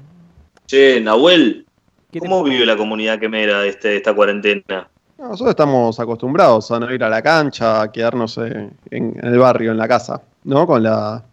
Che, 0.66 1.00
Nahuel, 1.00 1.66
¿Qué 2.10 2.20
te- 2.20 2.28
¿cómo 2.28 2.42
vive 2.44 2.64
la 2.66 2.76
comunidad 2.76 3.18
quemera 3.18 3.64
este, 3.64 3.96
esta 3.96 4.14
cuarentena? 4.14 4.88
No, 5.18 5.28
Nosotros 5.28 5.50
estamos 5.50 5.98
acostumbrados 5.98 6.70
a 6.70 6.78
no 6.78 6.92
ir 6.92 7.02
a 7.02 7.08
la 7.08 7.22
cancha, 7.22 7.82
a 7.82 7.90
quedarnos 7.92 8.36
eh, 8.38 8.70
en, 8.90 9.16
en 9.20 9.26
el 9.26 9.38
barrio, 9.38 9.70
en 9.72 9.78
la 9.78 9.88
casa, 9.88 10.20
¿no? 10.44 10.66
Con 10.66 10.82
la, 10.82 11.24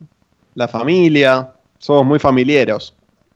la 0.56 0.68
familia. 0.68 1.52
Somos 1.78 2.06
muy 2.06 2.20
familiares. 2.20 2.94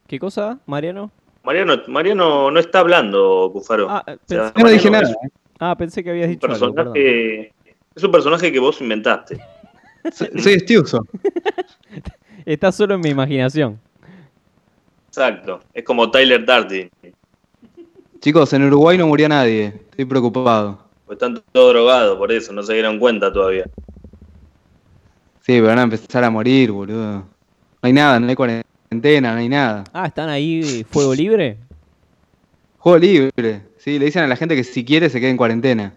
¿Qué 0.08 0.18
cosa, 0.20 0.58
Mariano? 0.66 1.12
Mariano, 1.48 1.82
Mariano 1.88 2.52
no 2.52 2.60
está 2.60 2.80
hablando, 2.80 3.50
Cufaro. 3.54 3.88
Ah, 3.90 4.04
O 4.06 4.18
sea, 4.28 4.52
pensé, 4.52 4.64
no 4.64 4.70
dije 4.70 4.92
nada. 4.92 5.10
es 5.10 5.16
ah, 5.62 5.78
pensé 5.78 6.04
que 6.04 6.10
habías 6.10 6.28
un 6.28 6.34
dicho 6.34 6.46
algo, 6.46 6.74
perdón. 6.74 6.94
personaje, 6.94 7.54
es 7.96 8.04
un 8.04 8.12
personaje 8.12 8.52
que 8.52 8.60
vos 8.60 8.82
inventaste. 8.82 9.40
Soy, 10.12 10.30
soy 10.42 10.54
estiuso. 10.56 11.06
Está 12.46 12.70
solo 12.74 12.96
en 12.96 13.00
mi 13.00 13.12
imaginación. 13.12 13.80
Exacto. 15.08 15.62
Es 15.74 15.86
como 15.86 16.12
Tyler 16.12 16.46
Darty. 16.46 16.90
Chicos, 18.20 18.52
en 18.52 18.64
Uruguay 18.64 18.98
no 18.98 19.08
murió 19.08 19.30
nadie. 19.30 19.68
Estoy 19.90 20.04
preocupado. 20.04 20.80
Pues 21.06 21.16
están 21.16 21.42
todos 21.54 21.72
drogados, 21.74 22.18
por 22.18 22.30
eso 22.30 22.52
no 22.52 22.62
se 22.62 22.74
dieron 22.74 23.00
cuenta 23.00 23.32
todavía. 23.32 23.64
Sí, 25.40 25.54
pero 25.54 25.68
van 25.68 25.80
a 25.80 25.84
empezar 25.84 26.26
a 26.26 26.30
morir, 26.30 26.74
boludo. 26.74 27.20
No 27.20 27.26
hay 27.84 27.94
nada, 27.94 28.20
no 28.20 28.28
hay 28.28 28.36
cuarentena, 28.36 28.67
no 28.92 29.30
hay 29.30 29.50
nada. 29.50 29.84
Ah, 29.94 30.08
¿están 30.08 30.30
ahí 30.30 30.84
fuego 30.90 31.14
libre? 31.14 31.58
Juego 32.80 32.98
libre. 32.98 33.62
Sí, 33.80 34.00
le 34.00 34.06
dicen 34.06 34.24
a 34.24 34.28
la 34.28 34.36
gente 34.36 34.56
que 34.56 34.64
si 34.64 34.86
quiere 34.86 35.10
se 35.10 35.20
quede 35.20 35.30
en 35.32 35.38
cuarentena. 35.38 35.94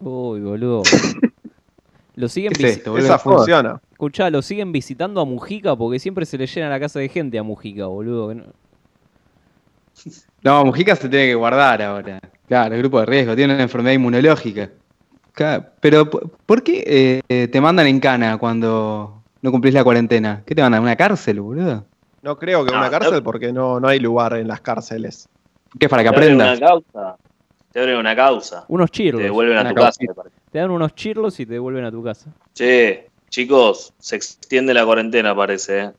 Uy, 0.00 0.40
boludo. 0.40 0.82
Lo 2.16 2.28
siguen 2.28 2.52
¿Qué 2.52 2.66
es 2.66 2.76
esto, 2.78 2.90
boludo? 2.92 3.06
Esa 3.06 3.18
funciona. 3.18 3.80
Escuchá, 3.92 4.30
lo 4.30 4.42
siguen 4.42 4.70
visitando 4.72 5.20
a 5.20 5.24
Mujica 5.24 5.74
porque 5.76 5.98
siempre 5.98 6.24
se 6.26 6.38
le 6.38 6.46
llena 6.46 6.68
la 6.68 6.78
casa 6.78 6.98
de 7.00 7.08
gente 7.08 7.38
a 7.38 7.42
Mujica, 7.42 7.86
boludo. 7.86 8.34
no- 8.34 8.44
No, 10.42 10.64
Mujica 10.64 10.94
se 10.96 11.08
tiene 11.08 11.26
que 11.26 11.34
guardar 11.34 11.82
ahora. 11.82 12.20
Claro, 12.46 12.74
el 12.74 12.80
grupo 12.80 13.00
de 13.00 13.06
riesgo, 13.06 13.34
tiene 13.34 13.54
una 13.54 13.62
enfermedad 13.62 13.94
inmunológica. 13.94 14.70
Claro, 15.32 15.66
Pero, 15.80 16.08
¿por 16.10 16.62
qué 16.62 17.22
eh, 17.28 17.48
te 17.48 17.60
mandan 17.60 17.86
en 17.86 18.00
cana 18.00 18.38
cuando 18.38 19.22
no 19.42 19.50
cumplís 19.50 19.74
la 19.74 19.84
cuarentena? 19.84 20.42
¿Qué 20.46 20.54
te 20.54 20.62
mandan? 20.62 20.80
¿A 20.80 20.82
una 20.82 20.96
cárcel, 20.96 21.40
boludo? 21.40 21.86
No 22.22 22.36
creo 22.38 22.64
que 22.64 22.72
No, 22.72 22.78
una 22.78 22.90
cárcel 22.90 23.14
no. 23.14 23.22
porque 23.22 23.52
no, 23.52 23.78
no 23.80 23.88
hay 23.88 24.00
lugar 24.00 24.34
en 24.36 24.48
las 24.48 24.60
cárceles. 24.60 25.28
¿Qué 25.78 25.86
es 25.86 25.90
para 25.90 26.02
que 26.02 26.10
Te 26.10 26.16
abren 26.16 26.32
aprendas? 26.40 26.58
una 26.58 26.66
causa. 26.68 27.16
Te 27.72 27.80
abren 27.80 27.96
una 27.96 28.16
causa. 28.16 28.64
Unos 28.68 28.90
Te 28.90 28.96
chirlos. 28.98 29.22
devuelven 29.22 29.58
a 29.58 29.68
tu 29.68 29.74
casa. 29.74 29.98
me 30.00 30.14
parece. 30.14 30.36
Te 30.50 30.58
dan 30.58 30.70
unos 30.70 30.94
chirlos 30.94 31.38
y 31.40 31.46
te 31.46 31.52
devuelven 31.52 31.84
a 31.84 31.90
tu 31.90 32.02
casa. 32.02 32.30
Che, 32.54 33.08
chicos, 33.28 33.92
se 33.98 34.16
extiende 34.16 34.72
la 34.74 34.84
cuarentena, 34.84 35.34
parece. 35.36 35.80
¿eh? 35.80 35.92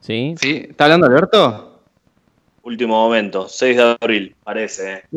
¿Sí? 0.00 0.34
¿Sí? 0.40 0.66
¿Está 0.70 0.84
hablando 0.84 1.06
Alberto? 1.06 1.82
Último 2.62 2.94
momento, 3.04 3.46
6 3.48 3.76
de 3.76 3.96
abril, 4.00 4.34
parece. 4.42 4.92
¿eh? 4.94 5.02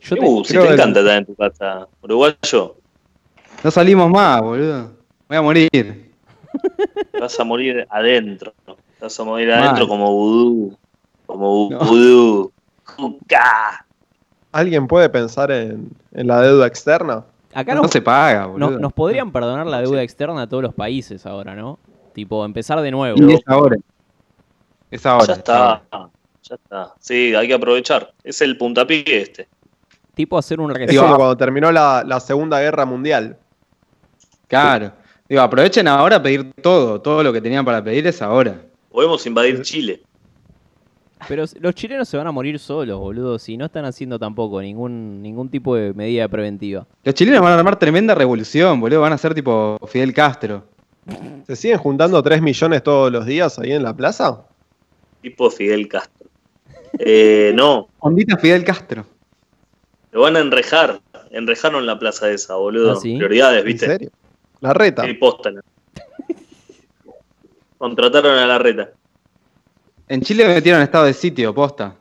Yo 0.00 0.16
te- 0.16 0.20
Uh, 0.20 0.44
si 0.44 0.54
te 0.54 0.72
encanta 0.72 1.00
estar 1.00 1.18
en 1.18 1.26
tu 1.26 1.34
casa, 1.36 1.86
uruguayo, 2.02 2.76
No 3.62 3.70
salimos 3.70 4.10
más, 4.10 4.40
boludo. 4.40 4.90
Voy 5.28 5.36
a 5.38 5.42
morir. 5.42 6.11
Te 7.12 7.20
vas 7.20 7.38
a 7.38 7.44
morir 7.44 7.86
adentro. 7.90 8.52
Te 8.66 8.74
vas 9.00 9.18
a 9.20 9.24
morir 9.24 9.48
Mal. 9.48 9.62
adentro 9.62 9.88
como 9.88 10.12
vudú. 10.12 10.78
Como 11.26 11.70
vudú. 11.70 12.52
¿Alguien 14.52 14.86
puede 14.86 15.08
pensar 15.08 15.50
en, 15.50 15.90
en 16.12 16.26
la 16.26 16.40
deuda 16.42 16.66
externa? 16.66 17.24
Acá 17.54 17.74
No 17.74 17.82
nos, 17.82 17.90
se 17.90 18.00
paga, 18.00 18.50
no- 18.56 18.70
nos 18.70 18.92
podrían 18.92 19.30
perdonar 19.30 19.66
la 19.66 19.80
deuda 19.80 20.02
externa 20.02 20.42
a 20.42 20.46
todos 20.46 20.62
los 20.62 20.74
países 20.74 21.26
ahora, 21.26 21.54
¿no? 21.54 21.78
Tipo, 22.14 22.44
empezar 22.44 22.80
de 22.80 22.90
nuevo. 22.90 23.16
Y 23.18 23.34
es 23.34 23.40
ahora. 23.46 23.76
Es 24.90 25.06
ahora. 25.06 25.26
Ya 25.26 25.32
está. 25.34 25.82
Ya 26.42 26.54
está. 26.54 26.94
Sí, 26.98 27.34
hay 27.34 27.48
que 27.48 27.54
aprovechar. 27.54 28.12
Es 28.24 28.40
el 28.42 28.56
puntapié 28.58 29.04
este. 29.06 29.48
Tipo, 30.14 30.36
hacer 30.36 30.60
un 30.60 30.72
como 30.72 31.16
cuando 31.16 31.36
terminó 31.36 31.72
la, 31.72 32.04
la 32.06 32.20
Segunda 32.20 32.60
Guerra 32.60 32.84
Mundial. 32.84 33.38
Claro. 34.48 34.92
Digo, 35.32 35.40
aprovechen 35.40 35.88
ahora 35.88 36.16
a 36.16 36.22
pedir 36.22 36.52
todo. 36.60 37.00
Todo 37.00 37.22
lo 37.22 37.32
que 37.32 37.40
tenían 37.40 37.64
para 37.64 37.82
pedir 37.82 38.06
es 38.06 38.20
ahora. 38.20 38.60
Podemos 38.90 39.24
invadir 39.26 39.62
Chile. 39.62 40.02
Pero 41.26 41.46
los 41.58 41.74
chilenos 41.74 42.06
se 42.06 42.18
van 42.18 42.26
a 42.26 42.32
morir 42.32 42.58
solos, 42.58 42.98
boludo, 43.00 43.38
si 43.38 43.56
no 43.56 43.64
están 43.64 43.86
haciendo 43.86 44.18
tampoco 44.18 44.60
ningún, 44.60 45.22
ningún 45.22 45.48
tipo 45.48 45.74
de 45.74 45.94
medida 45.94 46.28
preventiva. 46.28 46.86
Los 47.02 47.14
chilenos 47.14 47.40
van 47.40 47.52
a 47.52 47.54
armar 47.54 47.78
tremenda 47.78 48.14
revolución, 48.14 48.78
boludo. 48.78 49.00
Van 49.00 49.14
a 49.14 49.16
ser 49.16 49.32
tipo 49.32 49.78
Fidel 49.88 50.12
Castro. 50.12 50.64
¿Se 51.46 51.56
siguen 51.56 51.78
juntando 51.78 52.22
3 52.22 52.42
millones 52.42 52.82
todos 52.82 53.10
los 53.10 53.24
días 53.24 53.58
ahí 53.58 53.72
en 53.72 53.84
la 53.84 53.96
plaza? 53.96 54.44
Tipo 55.22 55.48
Fidel 55.50 55.88
Castro. 55.88 56.28
Eh, 56.98 57.52
no, 57.54 57.88
Ondita 58.00 58.36
Fidel 58.36 58.64
Castro. 58.64 59.06
lo 60.10 60.20
van 60.20 60.36
a 60.36 60.40
enrejar. 60.40 61.00
Enrejaron 61.30 61.86
la 61.86 61.98
plaza 61.98 62.30
esa, 62.30 62.56
boludo. 62.56 62.92
¿Ah, 62.92 62.96
sí? 62.96 63.16
Prioridades, 63.16 63.60
¿En 63.60 63.66
¿viste? 63.66 63.86
serio? 63.86 64.10
La 64.62 64.72
reta. 64.72 65.04
Sí, 65.04 65.14
posta. 65.14 65.50
Contrataron 67.78 68.38
a 68.38 68.46
la 68.46 68.58
reta. 68.58 68.90
En 70.08 70.22
Chile 70.22 70.46
metieron 70.46 70.82
estado 70.82 71.04
de 71.04 71.14
sitio, 71.14 71.54
posta. 71.54 71.96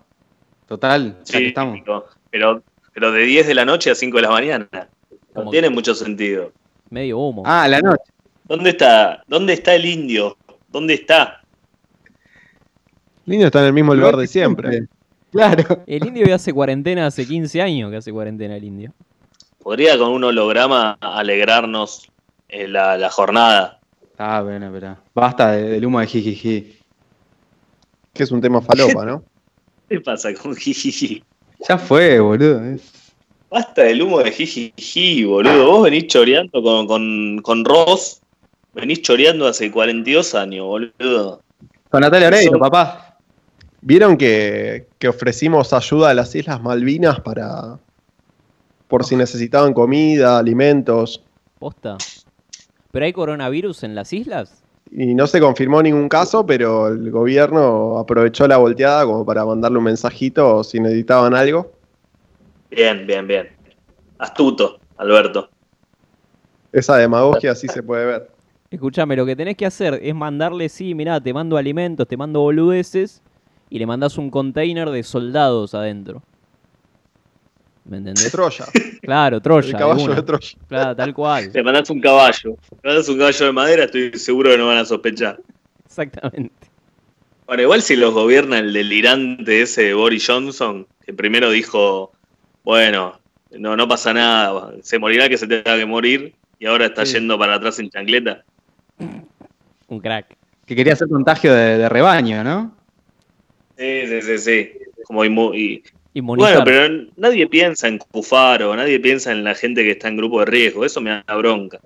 Total, 0.67 1.17
ya 1.25 1.31
que 1.33 1.37
Sí, 1.39 1.45
estamos. 1.47 1.79
pero, 2.29 2.61
pero 2.93 3.11
de 3.11 3.23
10 3.23 3.47
de 3.47 3.55
la 3.55 3.65
noche 3.65 3.89
a 3.91 3.95
5 3.95 4.15
de 4.17 4.21
la 4.21 4.29
mañana. 4.29 4.69
No 4.71 4.87
¿Cómo? 5.33 5.51
tiene 5.51 5.69
mucho 5.69 5.95
sentido. 5.95 6.51
Medio 6.89 7.17
humo. 7.17 7.43
Ah, 7.45 7.63
a 7.63 7.67
la 7.67 7.79
noche. 7.81 8.03
¿Dónde 8.45 8.69
está? 8.71 9.23
¿Dónde 9.27 9.53
está 9.53 9.73
el 9.75 9.85
indio? 9.85 10.37
¿Dónde 10.69 10.93
está? 10.93 11.41
Niño 13.25 13.47
está 13.47 13.59
en 13.61 13.65
el 13.67 13.73
mismo 13.73 13.93
lugar 13.95 14.15
de 14.17 14.27
siempre. 14.27 14.85
Claro. 15.31 15.63
El 15.87 16.05
indio 16.05 16.25
ya 16.27 16.35
hace 16.35 16.51
cuarentena 16.51 17.07
hace 17.07 17.25
15 17.25 17.61
años 17.61 17.89
que 17.89 17.95
hace 17.95 18.11
cuarentena 18.11 18.57
el 18.57 18.65
indio. 18.65 18.91
Podría 19.63 19.97
con 19.97 20.09
un 20.09 20.25
holograma 20.25 20.97
alegrarnos 20.99 22.10
eh, 22.51 22.67
la, 22.67 22.97
la 22.97 23.09
jornada. 23.09 23.79
Ah, 24.17 24.41
bueno, 24.41 24.69
pero. 24.71 24.97
Basta 25.15 25.51
de- 25.53 25.69
del 25.69 25.85
humo 25.85 25.99
de 25.99 26.07
jijiji. 26.07 26.77
Que 28.13 28.23
es 28.23 28.31
un 28.31 28.41
tema 28.41 28.61
falopa, 28.61 29.05
¿no? 29.05 29.23
¿Qué 29.89 29.99
pasa 30.01 30.33
con 30.33 30.55
Jijiji? 30.55 31.23
Ya 31.67 31.77
fue, 31.77 32.19
boludo. 32.19 32.63
Es- 32.63 32.91
Basta 33.49 33.81
del 33.83 34.01
humo 34.01 34.19
de 34.19 34.31
Jijiji, 34.31 35.25
boludo. 35.25 35.65
Vos 35.71 35.83
venís 35.83 36.07
choreando 36.07 36.61
con, 36.63 36.87
con, 36.87 37.39
con 37.43 37.65
Ross. 37.65 38.21
Venís 38.73 39.01
choreando 39.01 39.45
hace 39.47 39.69
42 39.69 40.33
años, 40.35 40.65
boludo. 40.65 41.41
Con 41.89 41.99
Natalia 42.01 42.27
Oreiro, 42.29 42.57
papá. 42.59 43.17
¿Vieron 43.81 44.15
que, 44.15 44.87
que 44.99 45.09
ofrecimos 45.09 45.73
ayuda 45.73 46.11
a 46.11 46.13
las 46.13 46.33
Islas 46.35 46.61
Malvinas 46.61 47.19
para. 47.19 47.77
por 48.87 49.03
si 49.03 49.17
necesitaban 49.17 49.73
comida, 49.73 50.37
alimentos? 50.37 51.21
Posta. 51.59 51.97
¿Pero 52.91 53.05
hay 53.05 53.13
coronavirus 53.13 53.83
en 53.83 53.95
las 53.95 54.11
islas? 54.13 54.63
Y 54.91 55.15
no 55.15 55.25
se 55.25 55.39
confirmó 55.39 55.81
ningún 55.81 56.09
caso, 56.09 56.45
pero 56.45 56.89
el 56.89 57.09
gobierno 57.11 57.97
aprovechó 57.97 58.47
la 58.47 58.57
volteada 58.57 59.05
como 59.05 59.25
para 59.25 59.45
mandarle 59.45 59.77
un 59.77 59.85
mensajito 59.85 60.63
si 60.63 60.79
necesitaban 60.79 61.33
algo. 61.33 61.71
Bien, 62.69 63.07
bien, 63.07 63.25
bien. 63.25 63.49
Astuto, 64.17 64.79
Alberto. 64.97 65.49
Esa 66.73 66.97
demagogia 66.97 67.55
sí 67.55 67.67
se 67.67 67.81
puede 67.81 68.05
ver. 68.05 68.29
Escúchame, 68.69 69.15
lo 69.15 69.25
que 69.25 69.35
tenés 69.35 69.57
que 69.57 69.65
hacer 69.65 69.99
es 70.01 70.15
mandarle, 70.15 70.69
sí, 70.69 70.95
mirá, 70.95 71.19
te 71.19 71.33
mando 71.33 71.57
alimentos, 71.57 72.07
te 72.07 72.15
mando 72.15 72.41
boludeces 72.41 73.21
y 73.69 73.79
le 73.79 73.85
mandás 73.85 74.17
un 74.17 74.29
container 74.29 74.89
de 74.89 75.03
soldados 75.03 75.73
adentro. 75.73 76.21
¿Me 77.91 77.97
entendés? 77.97 78.31
Troya. 78.31 78.65
Claro, 79.01 79.41
Troya. 79.41 79.65
el 79.65 79.73
de 79.73 79.77
caballo 79.77 80.15
de 80.15 80.23
Troya. 80.23 80.57
Claro, 80.69 80.95
tal 80.95 81.13
cual. 81.13 81.51
Le 81.53 81.61
mandás 81.61 81.89
un 81.89 81.99
caballo. 81.99 82.55
Le 82.81 82.89
mandás 82.89 83.09
un 83.09 83.17
caballo 83.17 83.45
de 83.47 83.51
madera, 83.51 83.83
estoy 83.83 84.11
seguro 84.17 84.49
que 84.49 84.57
no 84.57 84.67
van 84.67 84.77
a 84.77 84.85
sospechar. 84.85 85.41
Exactamente. 85.85 86.53
Bueno, 87.45 87.63
igual 87.63 87.81
si 87.81 87.97
los 87.97 88.13
gobierna 88.13 88.59
el 88.59 88.71
delirante 88.71 89.63
ese 89.63 89.83
de 89.83 89.93
Boris 89.93 90.25
Johnson, 90.25 90.87
que 91.05 91.13
primero 91.13 91.49
dijo, 91.51 92.13
bueno, 92.63 93.19
no, 93.59 93.75
no 93.75 93.87
pasa 93.89 94.13
nada, 94.13 94.71
se 94.81 94.97
morirá 94.97 95.27
que 95.27 95.37
se 95.37 95.45
tenga 95.45 95.75
que 95.77 95.85
morir, 95.85 96.33
y 96.59 96.67
ahora 96.67 96.85
está 96.85 97.05
Sí. 97.05 97.15
yendo 97.15 97.37
para 97.37 97.55
atrás 97.55 97.77
en 97.79 97.89
chancleta. 97.89 98.45
Un 99.89 99.99
crack. 99.99 100.37
Que 100.65 100.77
quería 100.77 100.93
hacer 100.93 101.09
contagio 101.09 101.53
de, 101.53 101.77
de 101.77 101.89
rebaño, 101.89 102.41
¿no? 102.41 102.73
Sí, 103.77 104.07
sí, 104.07 104.21
sí, 104.21 104.37
sí. 104.37 104.71
Como 105.03 105.25
y-. 105.25 105.83
Bueno, 106.13 106.63
pero 106.65 107.05
nadie 107.15 107.47
piensa 107.47 107.87
en 107.87 107.97
Cufaro, 107.97 108.75
nadie 108.75 108.99
piensa 108.99 109.31
en 109.31 109.43
la 109.43 109.55
gente 109.55 109.83
que 109.83 109.91
está 109.91 110.09
en 110.09 110.17
grupo 110.17 110.39
de 110.39 110.45
riesgo, 110.47 110.83
eso 110.83 110.99
me 110.99 111.09
da 111.25 111.35
bronca. 111.35 111.79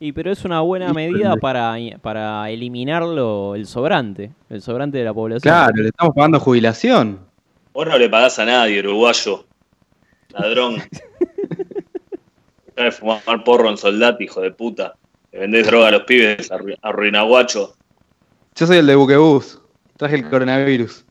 Y 0.00 0.12
pero 0.12 0.32
es 0.32 0.44
una 0.44 0.60
buena 0.62 0.92
medida 0.92 1.36
para, 1.36 1.76
para 2.00 2.50
eliminarlo, 2.50 3.54
el 3.54 3.66
sobrante, 3.66 4.32
el 4.48 4.62
sobrante 4.62 4.98
de 4.98 5.04
la 5.04 5.12
población. 5.14 5.42
Claro, 5.52 5.74
le 5.76 5.88
estamos 5.88 6.14
pagando 6.14 6.40
jubilación. 6.40 7.20
Vos 7.72 7.86
no 7.86 7.96
le 7.98 8.08
pagás 8.08 8.38
a 8.38 8.46
nadie, 8.46 8.80
uruguayo. 8.80 9.44
Ladrón. 10.30 10.76
De 12.76 12.90
fumar 12.92 13.44
porro 13.44 13.68
en 13.68 13.76
soldati, 13.76 14.24
hijo 14.24 14.40
de 14.40 14.52
puta. 14.52 14.94
Le 15.32 15.40
vendés 15.40 15.66
droga 15.66 15.88
a 15.88 15.90
los 15.90 16.02
pibes, 16.04 16.50
arru- 16.50 16.78
arruinaguacho. 16.80 17.74
Yo 18.56 18.66
soy 18.66 18.78
el 18.78 18.86
de 18.86 18.94
Buquebus. 18.94 19.60
Traje 19.98 20.16
el 20.16 20.30
coronavirus. 20.30 21.04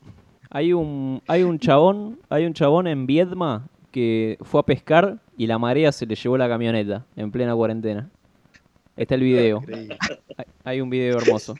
Hay 0.50 0.72
un, 0.72 1.22
hay 1.28 1.42
un 1.44 1.58
chabón, 1.58 2.18
hay 2.28 2.44
un 2.44 2.52
chabón 2.54 2.86
en 2.86 3.06
Viedma 3.06 3.66
que 3.92 4.36
fue 4.42 4.60
a 4.60 4.64
pescar 4.64 5.18
y 5.36 5.46
la 5.46 5.58
marea 5.58 5.92
se 5.92 6.06
le 6.06 6.14
llevó 6.16 6.36
la 6.36 6.48
camioneta 6.48 7.04
en 7.16 7.30
plena 7.30 7.54
cuarentena. 7.54 8.08
Está 8.96 9.14
el 9.14 9.22
video. 9.22 9.58
Increíble. 9.58 9.96
Hay, 10.36 10.44
hay 10.64 10.80
un 10.80 10.90
video 10.90 11.18
hermoso. 11.18 11.54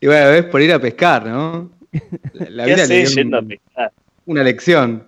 Y 0.00 0.06
bueno, 0.06 0.30
es 0.30 0.44
por 0.46 0.62
ir 0.62 0.72
a 0.72 0.78
pescar, 0.78 1.26
¿no? 1.26 1.70
La, 2.32 2.50
la 2.50 2.64
¿Qué 2.64 2.74
vida 2.74 2.86
le 2.86 2.96
dio 3.00 3.10
yendo 3.10 3.36
a 3.36 3.40
un- 3.40 3.48
pescar? 3.48 3.92
una 4.26 4.42
lección. 4.42 5.06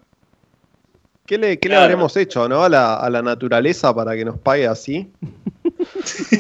¿Qué 1.26 1.38
le, 1.38 1.58
qué 1.58 1.68
le 1.68 1.76
habremos 1.76 2.16
hecho, 2.16 2.48
no? 2.48 2.62
A 2.62 2.68
la, 2.68 2.96
a 2.96 3.08
la 3.08 3.22
naturaleza 3.22 3.94
para 3.94 4.14
que 4.14 4.24
nos 4.24 4.38
pague 4.38 4.66
así. 4.66 5.10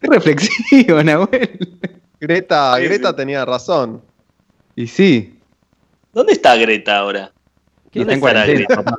Qué 0.00 0.08
reflexivo, 0.08 1.02
Nahuel. 1.02 1.78
Greta, 2.22 2.76
Sí, 2.76 2.84
Greta 2.84 3.10
sí. 3.10 3.16
tenía 3.16 3.44
razón. 3.44 4.00
Y 4.76 4.86
sí. 4.86 5.38
¿Dónde 6.12 6.32
está 6.34 6.54
Greta 6.56 6.98
ahora? 6.98 7.32
¿Dónde 7.92 8.14
estará 8.14 8.46
Greta? 8.46 8.84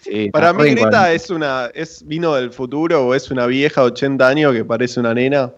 Sí, 0.00 0.30
Para 0.32 0.52
mí 0.52 0.70
Greta 0.74 1.12
es 1.12 1.30
una 1.30 1.66
es 1.72 2.04
vino 2.04 2.34
del 2.34 2.50
futuro 2.52 3.06
o 3.06 3.14
es 3.14 3.30
una 3.30 3.46
vieja 3.46 3.82
de 3.82 3.86
80 3.88 4.26
años 4.28 4.52
que 4.52 4.64
parece 4.64 4.98
una 4.98 5.14
nena 5.14 5.52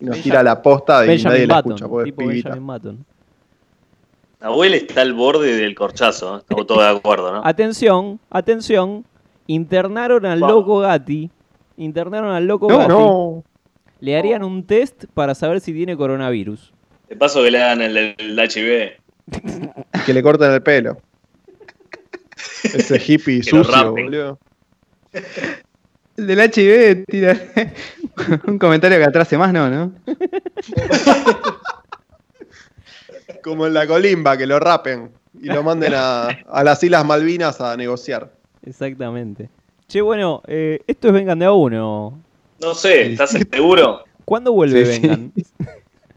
y 0.00 0.06
nos 0.06 0.22
tira 0.22 0.42
la 0.42 0.62
posta 0.62 1.04
y 1.04 1.22
nadie 1.22 1.46
la 1.46 1.56
Button. 1.56 1.72
escucha 1.72 1.88
porque 1.88 2.08
es 2.10 2.16
pibita. 2.16 2.56
Nahuel 4.40 4.72
está 4.74 5.02
al 5.02 5.12
borde 5.12 5.54
del 5.56 5.74
corchazo, 5.74 6.36
¿eh? 6.36 6.38
estamos 6.40 6.66
todos 6.66 6.80
de 6.82 6.96
acuerdo, 6.98 7.30
¿no? 7.32 7.42
Atención, 7.44 8.18
atención. 8.30 9.04
Internaron 9.46 10.24
al 10.26 10.40
loco 10.40 10.78
Gatti. 10.78 11.30
Internaron 11.76 12.30
al 12.32 12.46
loco 12.46 12.68
No, 12.70 12.78
Gatti. 12.78 12.88
No, 12.88 13.44
Le 14.00 14.16
harían 14.16 14.44
un 14.44 14.64
test 14.64 15.04
para 15.14 15.34
saber 15.34 15.60
si 15.60 15.72
tiene 15.72 15.96
coronavirus. 15.96 16.72
De 17.08 17.16
paso 17.16 17.42
que 17.42 17.50
le 17.50 17.62
hagan 17.62 17.82
el, 17.82 17.96
el 17.96 18.38
HIV. 18.38 18.92
que 20.06 20.14
le 20.14 20.22
corten 20.22 20.52
el 20.52 20.62
pelo. 20.62 20.98
Ese 22.64 23.00
hippie 23.04 23.42
sucio, 23.42 23.90
boludo. 23.92 24.38
El 26.16 26.26
del 26.26 26.38
HIV 26.40 27.04
tira 27.06 27.36
un 28.46 28.58
comentario 28.58 28.98
que 28.98 29.04
atrase 29.04 29.38
más, 29.38 29.52
no, 29.52 29.70
¿no? 29.70 29.92
Como 33.42 33.66
en 33.66 33.74
la 33.74 33.86
colimba, 33.86 34.36
que 34.36 34.46
lo 34.46 34.58
rapen 34.58 35.10
y 35.40 35.46
lo 35.46 35.62
manden 35.62 35.94
a, 35.94 36.26
a 36.26 36.64
las 36.64 36.82
Islas 36.82 37.04
Malvinas 37.04 37.60
a 37.60 37.76
negociar. 37.76 38.32
Exactamente. 38.62 39.48
Che, 39.86 40.00
bueno, 40.00 40.42
eh, 40.46 40.80
esto 40.86 41.08
es 41.08 41.14
Vengan 41.14 41.38
de 41.38 41.46
a 41.46 41.52
uno. 41.52 42.20
No 42.60 42.74
sé, 42.74 43.12
¿estás 43.12 43.30
seguro? 43.30 44.04
¿Cuándo 44.24 44.52
vuelve 44.52 44.84
Sí, 44.86 44.94
sí. 44.94 45.00
Vengan? 45.00 45.32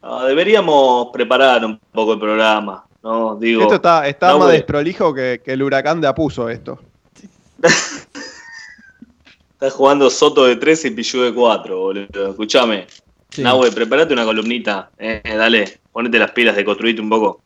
No, 0.01 0.23
deberíamos 0.25 1.09
preparar 1.13 1.63
un 1.63 1.79
poco 1.91 2.13
el 2.13 2.19
programa, 2.19 2.83
¿no? 3.03 3.35
Digo, 3.35 3.61
Esto 3.61 3.75
está, 3.75 4.07
está 4.07 4.31
no, 4.31 4.39
más 4.39 4.51
desprolijo 4.51 5.13
que, 5.13 5.39
que 5.45 5.53
el 5.53 5.61
huracán 5.61 6.01
de 6.01 6.07
Apuso 6.07 6.49
esto. 6.49 6.79
estás 9.61 9.73
jugando 9.73 10.09
Soto 10.09 10.45
de 10.45 10.55
3 10.55 10.85
y 10.85 10.91
Pichu 10.91 11.21
de 11.21 11.31
4, 11.31 11.79
boludo. 11.79 12.29
Escuchame. 12.31 12.87
Sí. 13.29 13.43
Nahue, 13.43 13.71
prepárate 13.71 14.11
una 14.11 14.25
columnita. 14.25 14.89
Eh, 14.97 15.21
dale, 15.23 15.79
ponete 15.91 16.17
las 16.17 16.31
pilas 16.31 16.55
de 16.55 16.65
construirte 16.65 16.99
un 16.99 17.09
poco. 17.09 17.40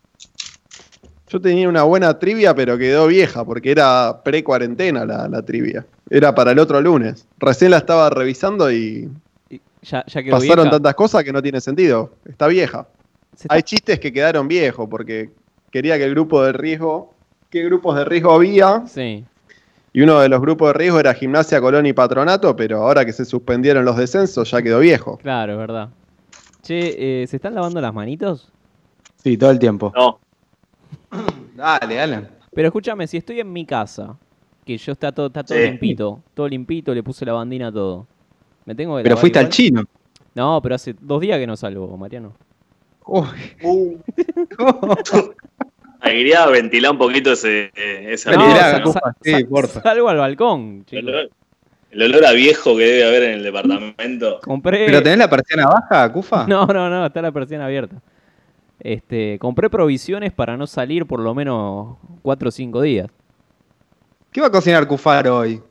Yo 1.28 1.40
tenía 1.40 1.68
una 1.68 1.82
buena 1.82 2.18
trivia, 2.18 2.54
pero 2.54 2.78
quedó 2.78 3.06
vieja, 3.08 3.44
porque 3.44 3.72
era 3.72 4.20
pre-cuarentena 4.22 5.04
la, 5.04 5.28
la 5.28 5.42
trivia. 5.42 5.84
Era 6.08 6.34
para 6.34 6.52
el 6.52 6.58
otro 6.60 6.80
lunes. 6.80 7.26
Recién 7.38 7.72
la 7.72 7.78
estaba 7.78 8.08
revisando 8.10 8.70
y 8.70 9.10
Y 9.50 9.60
Ya, 9.82 10.04
ya 10.06 10.22
quedó 10.22 10.32
pasaron 10.36 10.64
vieja. 10.64 10.70
tantas 10.70 10.94
cosas 10.94 11.24
que 11.24 11.32
no 11.32 11.42
tiene 11.42 11.60
sentido. 11.60 12.12
Está 12.24 12.46
vieja. 12.46 12.86
Se 13.34 13.44
está- 13.44 13.54
Hay 13.54 13.62
chistes 13.62 13.98
que 13.98 14.12
quedaron 14.12 14.46
viejos, 14.46 14.88
porque 14.88 15.30
quería 15.72 15.98
que 15.98 16.04
el 16.04 16.10
grupo 16.12 16.42
de 16.44 16.52
riesgo. 16.52 17.12
¿Qué 17.50 17.62
grupos 17.64 17.96
de 17.96 18.04
riesgo 18.04 18.32
había? 18.32 18.84
Sí. 18.86 19.24
Y 19.92 20.02
uno 20.02 20.20
de 20.20 20.28
los 20.28 20.40
grupos 20.40 20.68
de 20.68 20.72
riesgo 20.74 21.00
era 21.00 21.14
Gimnasia, 21.14 21.60
Colón 21.60 21.86
y 21.86 21.92
Patronato, 21.92 22.54
pero 22.54 22.82
ahora 22.82 23.04
que 23.04 23.12
se 23.12 23.24
suspendieron 23.24 23.84
los 23.84 23.96
descensos 23.96 24.50
ya 24.50 24.60
quedó 24.62 24.78
viejo. 24.78 25.16
Claro, 25.18 25.52
es 25.52 25.58
verdad. 25.58 25.88
Che, 26.62 27.22
eh, 27.22 27.26
¿se 27.26 27.36
están 27.36 27.54
lavando 27.54 27.80
las 27.80 27.94
manitos? 27.94 28.48
Sí, 29.22 29.36
todo 29.38 29.50
el 29.50 29.58
tiempo. 29.58 29.92
No, 29.96 30.18
Dale, 31.56 32.00
Alan. 32.00 32.28
Pero 32.54 32.68
escúchame, 32.68 33.06
si 33.06 33.16
estoy 33.18 33.40
en 33.40 33.52
mi 33.52 33.64
casa, 33.66 34.16
que 34.64 34.76
yo 34.76 34.92
está 34.92 35.12
todo, 35.12 35.26
está 35.26 35.44
todo 35.44 35.58
Sí. 35.58 35.64
limpito, 35.64 36.22
todo 36.34 36.48
limpito, 36.48 36.94
le 36.94 37.02
puse 37.02 37.24
la 37.24 37.32
bandina 37.32 37.70
todo. 37.70 38.06
¿Me 38.64 38.74
tengo 38.74 38.96
que 38.96 39.02
Pero 39.02 39.14
lavar 39.14 39.20
fuiste 39.20 39.38
al 39.38 39.48
chino. 39.48 39.84
No, 40.34 40.60
pero 40.62 40.74
hace 40.74 40.94
dos 41.00 41.20
días 41.20 41.38
que 41.38 41.46
no 41.46 41.56
salgo, 41.56 41.96
Mariano. 41.96 42.34
Uy. 43.06 43.26
quería 46.02 46.46
ventilar 46.46 46.92
un 46.92 46.98
poquito 46.98 47.32
ese, 47.32 47.70
eh, 47.74 48.12
ese 48.12 48.30
No. 48.32 48.52
Salgo 49.82 50.08
al 50.08 50.16
balcón, 50.16 50.84
El 50.90 51.08
olor, 51.08 51.30
el 51.90 52.02
olor 52.02 52.26
a 52.26 52.32
viejo 52.32 52.76
que 52.76 52.84
debe 52.84 53.04
haber 53.06 53.22
en 53.24 53.30
el 53.38 53.42
departamento. 53.42 54.40
Compré... 54.40 54.86
¿Pero 54.86 55.02
tenés 55.02 55.18
la 55.18 55.30
persiana 55.30 55.66
baja, 55.68 56.12
Cufa? 56.12 56.46
No, 56.46 56.66
no, 56.66 56.88
no, 56.88 57.06
está 57.06 57.22
la 57.22 57.32
persiana 57.32 57.66
abierta. 57.66 57.96
Este, 58.80 59.38
compré 59.38 59.70
provisiones 59.70 60.32
para 60.32 60.56
no 60.56 60.66
salir 60.66 61.06
por 61.06 61.20
lo 61.20 61.34
menos 61.34 61.96
cuatro 62.22 62.48
o 62.48 62.52
cinco 62.52 62.82
días. 62.82 63.08
¿Qué 64.32 64.40
va 64.40 64.48
a 64.48 64.50
cocinar 64.50 64.86
Cufaro 64.86 65.38
hoy? 65.38 65.62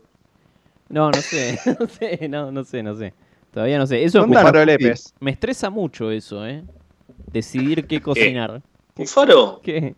No, 0.90 1.12
no 1.12 1.22
sé, 1.22 1.60
no 1.80 1.88
sé, 1.88 2.28
no, 2.28 2.52
no 2.52 2.64
sé, 2.64 2.84
no 2.84 2.96
sé. 2.96 3.14
Todavía 3.54 3.78
no 3.78 3.88
sé. 3.88 4.04
Eso 4.04 4.20
Contanos. 4.20 4.44
Cufaro 4.44 4.66
Lepes. 4.66 5.14
me 5.20 5.32
estresa 5.32 5.70
mucho 5.70 6.12
eso, 6.12 6.46
¿eh? 6.46 6.64
Decidir 7.32 7.86
qué 7.88 8.02
cocinar. 8.02 8.62
Cufaro, 8.96 9.60
¿Qué? 9.62 9.96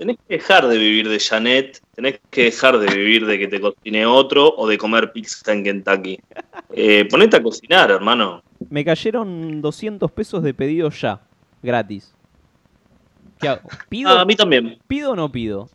tenés 0.00 0.16
que 0.26 0.36
dejar 0.36 0.66
de 0.66 0.78
vivir 0.78 1.08
de 1.10 1.20
Janet, 1.20 1.82
tenés 1.94 2.20
que 2.30 2.44
dejar 2.44 2.78
de 2.78 2.86
vivir 2.86 3.26
de 3.26 3.38
que 3.38 3.48
te 3.48 3.60
cocine 3.60 4.06
otro 4.06 4.54
o 4.56 4.66
de 4.66 4.78
comer 4.78 5.12
pizza 5.12 5.52
en 5.52 5.62
Kentucky. 5.62 6.18
Eh, 6.70 7.06
ponete 7.10 7.36
a 7.36 7.42
cocinar, 7.42 7.90
hermano. 7.90 8.42
Me 8.70 8.82
cayeron 8.82 9.60
200 9.60 10.10
pesos 10.12 10.42
de 10.42 10.54
pedido 10.54 10.88
ya, 10.88 11.20
gratis. 11.62 12.14
¿Qué 13.40 13.48
hago? 13.48 13.68
¿Pido, 13.88 14.10
Ah, 14.10 14.20
a 14.20 14.24
mí 14.24 14.34
también. 14.36 14.78
¿Pido 14.86 15.12
o 15.12 15.16
no 15.16 15.30
pido? 15.32 15.68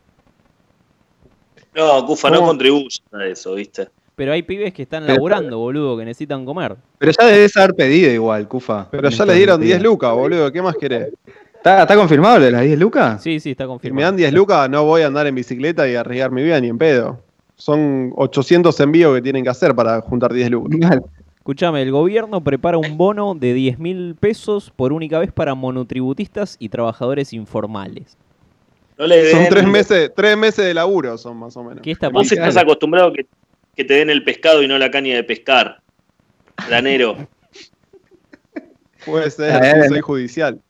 No, 1.74 2.06
Cufa, 2.06 2.30
no 2.30 2.36
¿Cómo? 2.36 2.48
contribuyes 2.48 3.02
a 3.12 3.26
eso, 3.26 3.54
¿viste? 3.54 3.88
Pero 4.14 4.32
hay 4.32 4.42
pibes 4.42 4.72
que 4.72 4.82
están 4.82 5.06
laburando, 5.06 5.58
boludo, 5.58 5.98
que 5.98 6.04
necesitan 6.06 6.46
comer. 6.46 6.74
Pero 6.98 7.12
ya 7.12 7.26
debes 7.26 7.54
haber 7.58 7.74
pedido 7.74 8.10
igual, 8.10 8.48
Cufa. 8.48 8.88
Pero 8.90 9.10
ya 9.10 9.26
le 9.26 9.34
dieron 9.34 9.60
días. 9.60 9.78
10 9.78 9.82
lucas, 9.82 10.12
boludo. 10.14 10.50
¿Qué 10.50 10.62
más 10.62 10.74
querés? 10.76 11.08
¿Está, 11.54 11.82
está 11.82 11.96
confirmado 11.96 12.38
las 12.50 12.62
10 12.62 12.78
lucas? 12.78 13.22
Sí, 13.22 13.40
sí, 13.40 13.50
está 13.50 13.64
Si 13.64 13.66
me 13.68 13.72
confirmado. 13.74 14.06
dan 14.06 14.16
10 14.16 14.32
lucas, 14.32 14.70
no 14.70 14.84
voy 14.84 15.02
a 15.02 15.08
andar 15.08 15.26
en 15.26 15.34
bicicleta 15.34 15.86
y 15.86 15.96
arriesgar 15.96 16.30
mi 16.30 16.42
vida 16.42 16.58
ni 16.60 16.68
en 16.68 16.78
pedo. 16.78 17.20
Son 17.56 18.10
800 18.16 18.78
envíos 18.80 19.14
que 19.14 19.20
tienen 19.22 19.44
que 19.44 19.50
hacer 19.50 19.74
para 19.74 20.00
juntar 20.00 20.32
10 20.32 20.50
lucas. 20.50 20.98
Mal. 21.46 21.52
Escuchame, 21.52 21.82
el 21.82 21.92
gobierno 21.92 22.42
prepara 22.42 22.76
un 22.76 22.98
bono 22.98 23.34
de 23.36 23.54
10 23.54 23.78
mil 23.78 24.16
pesos 24.18 24.72
por 24.74 24.92
única 24.92 25.20
vez 25.20 25.30
para 25.30 25.54
monotributistas 25.54 26.56
y 26.58 26.68
trabajadores 26.68 27.32
informales. 27.32 28.16
No 28.98 29.06
le 29.06 29.30
Son 29.30 29.46
tres 29.48 29.64
meses, 29.64 30.10
tres 30.16 30.36
meses 30.36 30.64
de 30.64 30.74
laburo, 30.74 31.16
son 31.16 31.36
más 31.36 31.56
o 31.56 31.62
menos. 31.62 31.82
¿Qué 31.82 31.92
está 31.92 32.08
Vos 32.08 32.32
estás 32.32 32.56
acostumbrado 32.56 33.12
que, 33.12 33.26
que 33.76 33.84
te 33.84 33.94
den 33.94 34.10
el 34.10 34.24
pescado 34.24 34.62
y 34.62 34.66
no 34.66 34.76
la 34.76 34.90
caña 34.90 35.14
de 35.14 35.22
pescar. 35.22 35.80
Granero. 36.66 37.16
Puede 39.06 39.30
ser, 39.30 39.88
soy 39.88 40.00
judicial. 40.00 40.60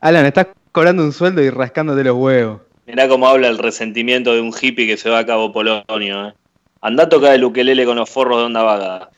Alan, 0.00 0.26
estás 0.26 0.48
cobrando 0.72 1.02
un 1.02 1.12
sueldo 1.12 1.42
y 1.42 1.48
rascándote 1.48 2.04
los 2.04 2.16
huevos. 2.16 2.60
Mirá 2.86 3.08
cómo 3.08 3.26
habla 3.26 3.48
el 3.48 3.56
resentimiento 3.56 4.34
de 4.34 4.40
un 4.42 4.52
hippie 4.52 4.86
que 4.86 4.96
se 4.98 5.08
va 5.08 5.20
a 5.20 5.26
Cabo 5.26 5.52
Polonio. 5.52 6.28
¿eh? 6.28 6.34
Andá 6.82 7.04
a 7.04 7.08
tocar 7.08 7.34
el 7.34 7.44
ukelele 7.44 7.86
con 7.86 7.96
los 7.96 8.10
forros 8.10 8.38
de 8.38 8.44
onda 8.44 8.62
vaga. 8.62 9.10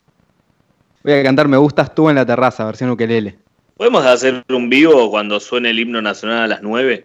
Voy 1.04 1.12
a 1.14 1.22
cantar 1.22 1.48
Me 1.48 1.56
gustas 1.56 1.94
tú 1.94 2.08
en 2.08 2.16
la 2.16 2.24
terraza, 2.24 2.64
versión 2.64 2.90
ukelele. 2.90 3.38
¿Podemos 3.76 4.04
hacer 4.06 4.44
un 4.50 4.68
vivo 4.68 5.10
cuando 5.10 5.40
suene 5.40 5.70
el 5.70 5.78
himno 5.78 6.00
nacional 6.00 6.44
a 6.44 6.46
las 6.46 6.62
9? 6.62 7.04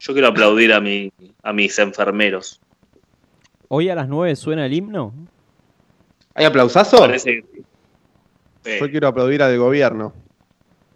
Yo 0.00 0.12
quiero 0.12 0.28
aplaudir 0.28 0.72
a, 0.72 0.80
mi, 0.80 1.12
a 1.42 1.52
mis 1.52 1.78
enfermeros. 1.78 2.60
¿Hoy 3.68 3.88
a 3.88 3.94
las 3.94 4.08
9 4.08 4.36
suena 4.36 4.66
el 4.66 4.74
himno? 4.74 5.14
¿Hay 6.34 6.44
aplausazo? 6.44 6.98
Parece 6.98 7.42
que 7.42 7.62
sí. 8.64 8.78
Yo 8.80 8.90
quiero 8.90 9.08
aplaudir 9.08 9.42
al 9.42 9.56
gobierno. 9.56 10.12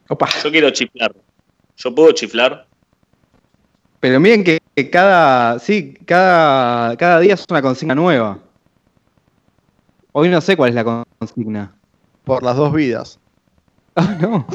Opa. 0.09 0.28
Yo 0.42 0.50
quiero 0.50 0.70
chiflar. 0.70 1.14
¿Yo 1.76 1.94
puedo 1.94 2.12
chiflar? 2.12 2.66
Pero 4.00 4.20
miren 4.20 4.44
que, 4.44 4.59
que 4.76 4.90
cada, 4.90 5.59
sí, 5.59 5.94
cada, 6.04 6.96
cada 6.96 7.20
día 7.20 7.35
es 7.35 7.46
una 7.48 7.62
consigna 7.62 7.94
nueva. 7.94 8.38
Hoy 10.12 10.28
no 10.28 10.40
sé 10.40 10.57
cuál 10.57 10.68
es 10.70 10.74
la 10.74 11.07
consigna. 11.18 11.74
Por 12.24 12.42
las 12.42 12.56
dos 12.56 12.72
vidas. 12.72 13.18
Ah, 13.96 14.18
no. 14.20 14.44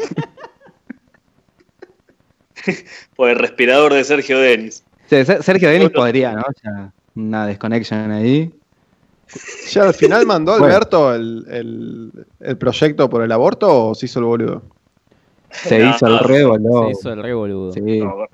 por 3.15 3.29
el 3.29 3.38
respirador 3.38 3.93
de 3.93 4.03
Sergio 4.03 4.38
Denis. 4.39 4.84
Sí, 5.10 5.23
Sergio 5.23 5.69
Denis 5.69 5.89
Bueno. 5.89 5.99
podría, 6.01 6.34
¿no? 6.34 6.43
Ya, 6.63 6.91
una 7.15 7.45
desconexión 7.47 8.12
ahí. 8.12 8.53
¿Ya 9.71 9.84
al 9.84 9.93
final 9.93 10.25
mandó 10.25 10.51
Bueno. 10.53 10.65
Alberto 10.65 11.13
el, 11.15 11.45
el- 11.49 12.25
el 12.41 12.58
proyecto 12.58 13.10
por 13.10 13.21
el 13.23 13.32
aborto 13.32 13.89
o 13.89 13.95
se 13.95 14.08
hizo 14.08 14.19
el 14.19 14.25
boludo? 14.25 14.62
Se 15.51 15.79
No, 15.79 15.95
hizo 15.95 16.08
el 16.08 16.13
no, 16.13 16.19
re 16.19 16.38
Se 16.39 16.45
boludo. 16.45 16.89
hizo 16.91 17.13
el 17.13 17.23
re 17.23 17.34
boludo. 17.34 17.71
Sí. 17.71 17.82
No, 17.99 18.27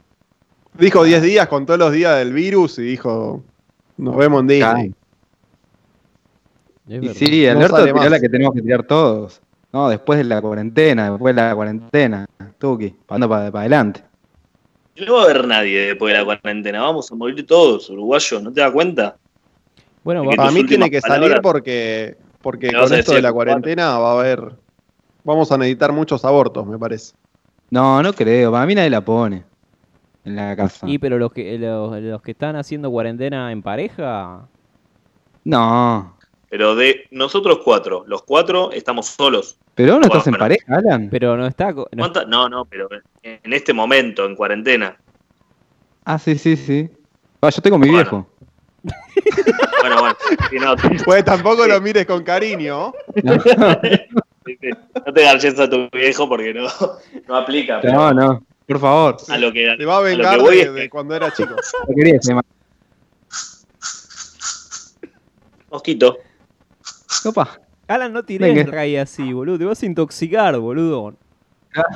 Dijo 0.74 1.04
10 1.04 1.22
días, 1.22 1.48
contó 1.48 1.78
los 1.78 1.92
días 1.94 2.18
del 2.18 2.34
virus 2.34 2.80
y 2.80 2.82
dijo, 2.82 3.44
nos 3.98 4.18
vemos 4.18 4.42
en 4.42 4.48
Disney. 4.48 4.94
Y 6.88 7.10
sí, 7.10 7.46
No 7.46 7.52
Alberto 7.52 7.84
tiró 7.84 8.10
la 8.10 8.20
que 8.20 8.30
tenemos 8.30 8.54
que 8.54 8.62
tirar 8.62 8.84
todos. 8.84 9.42
No, 9.74 9.90
después 9.90 10.18
de 10.20 10.24
la 10.26 10.42
cuarentena, 10.42 11.10
después 11.12 11.36
de 11.36 11.42
la 11.42 11.56
cuarentena. 11.56 12.26
Tuki, 12.58 12.96
ando 13.10 13.28
para 13.28 13.48
adelante. 13.48 14.04
No 15.06 15.16
va 15.16 15.22
a 15.22 15.24
haber 15.26 15.48
nadie 15.48 15.88
después 15.88 16.14
de 16.14 16.20
la 16.20 16.26
cuarentena. 16.26 16.82
Vamos 16.82 17.12
a 17.12 17.16
morir 17.16 17.46
todos, 17.46 17.90
uruguayos. 17.90 18.42
¿No 18.42 18.54
te 18.54 18.62
das 18.62 18.72
cuenta? 18.72 19.18
Bueno, 20.04 20.22
¿Qué 20.22 20.28
va- 20.30 20.36
Para 20.36 20.52
mí 20.52 20.64
tiene 20.66 20.90
que 20.90 21.02
salir 21.02 21.42
porque, 21.42 22.16
porque 22.42 22.68
¿Me 22.72 22.78
vas 22.78 22.90
con 22.90 23.00
esto 23.00 23.14
de 23.14 23.22
la 23.22 23.34
cuarentena 23.34 23.98
va 23.98 24.12
a 24.12 24.20
haber... 24.20 24.56
Vamos 25.24 25.52
a 25.52 25.58
necesitar 25.58 25.92
muchos 25.92 26.24
abortos, 26.24 26.66
me 26.68 26.78
parece. 26.78 27.14
No, 27.72 28.02
no 28.04 28.14
creo. 28.14 28.52
Para 28.52 28.66
mí 28.68 28.76
nadie 28.76 28.92
la 28.92 29.02
pone 29.02 29.44
en 30.24 30.36
la 30.36 30.56
casa. 30.56 30.88
y 30.88 31.00
pero 31.00 31.18
los 31.18 31.34
que 31.34 31.58
los, 31.58 32.00
los 32.00 32.22
que 32.22 32.32
están 32.32 32.56
haciendo 32.56 32.90
cuarentena 32.92 33.52
en 33.52 33.62
pareja, 33.64 34.48
No. 35.44 36.16
Pero 36.50 36.76
de 36.76 37.08
nosotros 37.12 37.60
cuatro, 37.64 38.04
los 38.08 38.24
cuatro 38.24 38.72
estamos 38.72 39.08
solos. 39.08 39.58
Pero 39.74 40.00
no 40.00 40.06
estás 40.06 40.28
en 40.28 40.36
pareja, 40.36 40.64
Alan. 40.76 41.10
pero 41.10 41.36
no 41.36 41.48
está 41.48 41.72
no- 41.72 41.86
¿Cuánta- 41.98 42.26
No, 42.26 42.48
no, 42.48 42.66
pero 42.66 42.88
en 43.24 43.54
este 43.54 43.74
momento, 43.74 44.26
en 44.26 44.36
cuarentena. 44.36 44.98
Ah, 46.06 46.18
sí, 46.20 46.38
sí, 46.38 46.56
sí. 46.56 46.90
Va, 47.44 47.50
yo 47.50 47.62
con 47.72 47.82
mi 47.82 47.90
Bueno. 47.90 47.98
viejo. 48.04 48.30
Bueno, 49.82 50.00
bueno. 50.00 50.16
sí, 50.50 50.58
no, 50.60 50.76
Pues 51.06 51.24
tampoco 51.26 51.64
Sí. 51.66 51.70
lo 51.70 51.80
mires 51.82 52.06
con 52.08 52.24
cariño. 52.24 52.92
sí. 54.46 54.60
No 55.06 55.14
te 55.14 55.22
garches 55.24 55.60
a 55.60 55.70
tu 55.70 55.88
viejo 55.92 56.28
porque 56.28 56.54
no, 56.54 56.68
no 57.28 57.36
aplica. 57.36 57.82
pero 57.82 57.94
No, 57.94 58.14
no. 58.14 58.46
Por 58.68 58.80
favor. 58.80 59.18
A 59.30 59.38
lo 59.38 59.52
que, 59.54 59.76
Te 59.78 59.86
va 59.86 59.98
a 59.98 60.00
lo 60.02 60.06
que 60.06 60.16
vengar 60.16 60.40
voy 60.40 60.56
de, 60.56 60.62
es 60.64 60.68
que- 60.70 60.74
de 60.74 60.90
cuando 60.90 61.16
era 61.16 61.32
chico. 61.32 61.54
Mosquito. 65.70 66.18
Opa. 67.24 67.60
Alan, 67.88 68.14
no 68.14 68.24
tirés 68.24 68.54
Venga. 68.56 68.72
ray 68.72 68.98
así, 68.98 69.32
boludo. 69.32 69.60
Te 69.60 69.66
vas 69.66 69.82
a 69.84 69.86
intoxicar, 69.86 70.58
boludo. 70.58 71.14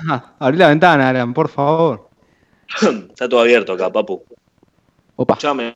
Ah, 0.09 0.33
abrí 0.39 0.57
la 0.57 0.67
ventana, 0.69 1.09
Alan, 1.09 1.33
por 1.33 1.49
favor. 1.49 2.09
Está 3.09 3.27
todo 3.27 3.39
abierto 3.41 3.73
acá, 3.73 3.91
papu. 3.91 4.23
Opa. 5.15 5.33
Escuchame. 5.33 5.75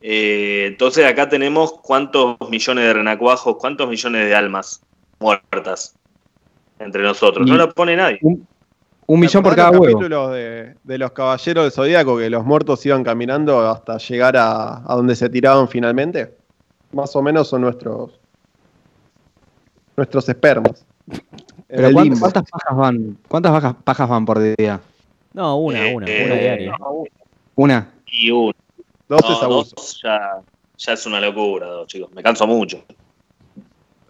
Eh, 0.00 0.66
entonces 0.68 1.04
acá 1.06 1.28
tenemos 1.28 1.72
cuántos 1.82 2.36
millones 2.50 2.84
de 2.84 2.92
renacuajos, 2.94 3.56
cuántos 3.58 3.88
millones 3.88 4.26
de 4.28 4.34
almas 4.34 4.80
muertas 5.18 5.94
entre 6.78 7.02
nosotros. 7.02 7.46
No 7.46 7.56
la 7.56 7.68
pone 7.70 7.96
nadie. 7.96 8.18
Un 8.22 9.20
millón 9.20 9.42
por 9.42 9.52
¿Te 9.52 9.56
cada 9.56 9.70
huevo. 9.70 9.84
capítulos 9.84 10.32
de, 10.32 10.74
de 10.84 10.98
los 10.98 11.12
caballeros 11.12 11.64
del 11.64 11.72
Zodíaco 11.72 12.18
que 12.18 12.28
los 12.30 12.44
muertos 12.44 12.84
iban 12.86 13.02
caminando 13.02 13.58
hasta 13.68 13.96
llegar 13.98 14.36
a, 14.36 14.82
a 14.86 14.94
donde 14.96 15.16
se 15.16 15.28
tiraban 15.30 15.66
finalmente? 15.68 16.36
Más 16.92 17.16
o 17.16 17.22
menos 17.22 17.48
son 17.48 17.62
nuestros 17.62 18.20
nuestros 19.98 20.28
espermas. 20.28 20.84
Pero 21.66 21.88
el 21.88 21.92
¿cuántas, 21.92 22.18
cuántas 22.20 22.44
pajas 22.50 22.76
van? 22.76 23.18
¿Cuántas 23.28 23.52
pajas, 23.52 23.74
pajas 23.84 24.08
van 24.08 24.24
por 24.24 24.38
día? 24.40 24.80
No, 25.34 25.56
una, 25.58 25.86
Eh, 25.86 25.94
una, 25.94 26.06
eh, 26.08 26.24
una 26.24 26.34
diaria. 26.36 26.72
Una. 27.56 27.90
Y 28.06 28.30
uno. 28.30 28.52
Dos 29.08 29.20
No, 29.22 29.36
es 29.36 29.42
abuso. 29.42 29.74
dos 29.76 30.00
ya, 30.02 30.40
ya 30.78 30.92
es 30.92 31.06
una 31.06 31.20
locura, 31.20 31.66
dos, 31.66 31.86
chicos. 31.88 32.10
Me 32.12 32.22
canso 32.22 32.46
mucho. 32.46 32.84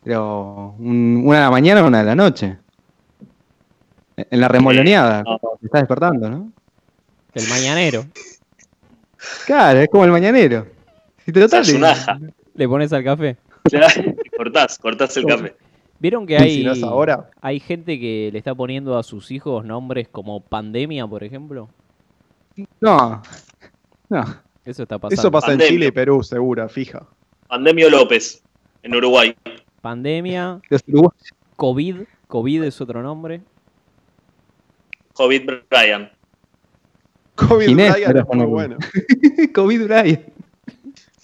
Pero 0.05 0.75
un- 0.79 1.23
una 1.25 1.39
de 1.39 1.45
la 1.45 1.51
mañana 1.51 1.83
o 1.83 1.87
una 1.87 1.99
de 1.99 2.05
la 2.05 2.15
noche. 2.15 2.59
En 4.17 4.41
la 4.41 4.49
remoloneada. 4.49 5.23
No. 5.23 5.39
Te 5.61 5.67
estás 5.67 5.83
despertando, 5.83 6.29
¿no? 6.29 6.53
El 7.35 7.49
mañanero. 7.49 8.05
Claro, 9.47 9.81
es 9.81 9.89
como 9.89 10.05
el 10.05 10.11
mañanero. 10.11 10.67
Si 11.25 11.33
te 11.33 11.41
lo. 11.41 11.47
Le 12.55 12.69
pones 12.69 12.93
al 12.93 13.05
café. 13.05 13.37
Ya, 13.71 13.87
cortás, 14.37 14.79
cortás 14.79 15.15
el 15.19 15.27
café. 15.27 15.55
¿Vieron 16.01 16.27
que 16.27 16.37
hay, 16.37 16.57
si 16.57 16.65
no 16.65 16.73
es 16.73 16.83
ahora. 16.83 17.31
hay 17.41 17.59
gente 17.59 17.99
que 17.99 18.31
le 18.33 18.39
está 18.39 18.55
poniendo 18.55 18.97
a 18.97 19.03
sus 19.03 19.31
hijos 19.31 19.65
nombres 19.65 20.09
como 20.09 20.41
pandemia, 20.41 21.07
por 21.07 21.25
ejemplo? 21.25 21.69
No. 22.81 23.23
No. 24.09 24.25
Eso 24.65 24.83
está 24.83 24.99
pasando. 24.99 25.21
Eso 25.21 25.31
pasa 25.31 25.53
en. 25.53 25.61
Chile 25.61 25.87
y 25.87 25.91
Perú, 25.91 26.23
segura, 26.23 26.69
fija. 26.69 27.07
Pandemio 27.49 27.91
López, 27.91 28.43
en 28.83 28.95
Uruguay. 28.95 29.35
Pandemia. 29.81 30.61
COVID. 31.57 31.97
COVID 32.29 32.63
es 32.63 32.81
otro 32.81 33.03
nombre. 33.03 33.41
COVID 35.15 35.51
Brian. 35.71 36.13
COVID 37.35 37.79
era 37.79 38.21
es 38.21 38.27
muy 38.37 38.47
bueno. 38.47 38.77
COVID 39.55 39.87
Brian. 39.87 40.25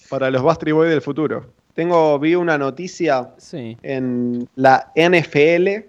Para 0.09 0.31
los 0.31 0.43
Bastry 0.43 0.71
Boys 0.71 0.89
del 0.89 1.01
futuro. 1.01 1.53
Tengo, 1.75 2.17
vi 2.19 2.35
una 2.35 2.57
noticia 2.57 3.29
Sí. 3.37 3.77
en 3.83 4.47
la 4.55 4.91
NFL. 4.95 5.85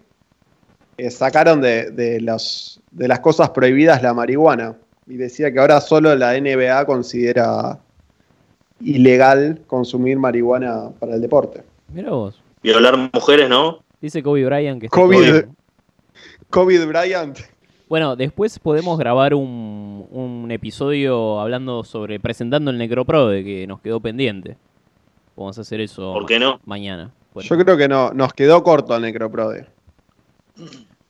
que 0.99 1.11
sacaron 1.11 1.61
de, 1.61 1.90
de 1.90 2.20
los, 2.20 2.81
de 2.90 3.07
las 3.09 3.20
cosas 3.20 3.51
prohibidas 3.51 4.03
la 4.03 4.14
marihuana. 4.14 4.75
Y 5.07 5.16
decía 5.16 5.53
que 5.53 5.59
ahora 5.61 5.81
solo 5.81 6.14
la 6.16 6.33
NBA 6.40 6.85
considera 6.87 7.79
ilegal 8.81 9.61
consumir 9.66 10.18
marihuana 10.18 10.90
para 10.99 11.14
el 11.14 11.20
deporte. 11.20 11.62
Mira 11.92 12.11
vos. 12.11 12.42
Violar 12.62 12.96
mujeres, 13.12 13.49
¿no? 13.49 13.79
Dice 14.01 14.22
Kobe 14.22 14.44
Bryant 14.44 14.81
que 14.81 14.87
está. 14.87 14.96
COVID 16.51 16.87
Bryant. 16.88 17.38
Bueno, 17.88 18.16
después 18.16 18.59
podemos 18.59 18.99
grabar 18.99 19.35
un, 19.35 20.07
un 20.11 20.51
episodio 20.51 21.38
hablando 21.40 21.85
sobre, 21.85 22.18
presentando 22.18 22.70
el 22.70 22.79
Necroprode 22.79 23.44
que 23.44 23.66
nos 23.66 23.81
quedó 23.81 24.01
pendiente. 24.01 24.57
Vamos 25.37 25.59
a 25.59 25.61
hacer 25.61 25.81
eso 25.81 26.12
¿Por 26.14 26.27
qué 26.27 26.38
no? 26.38 26.59
mañana. 26.64 27.11
Bueno, 27.35 27.49
Yo 27.49 27.59
creo 27.59 27.77
que 27.77 27.88
no, 27.88 28.11
nos 28.12 28.33
quedó 28.33 28.62
corto 28.62 28.96
el 28.96 29.03
Necroprode. 29.03 29.66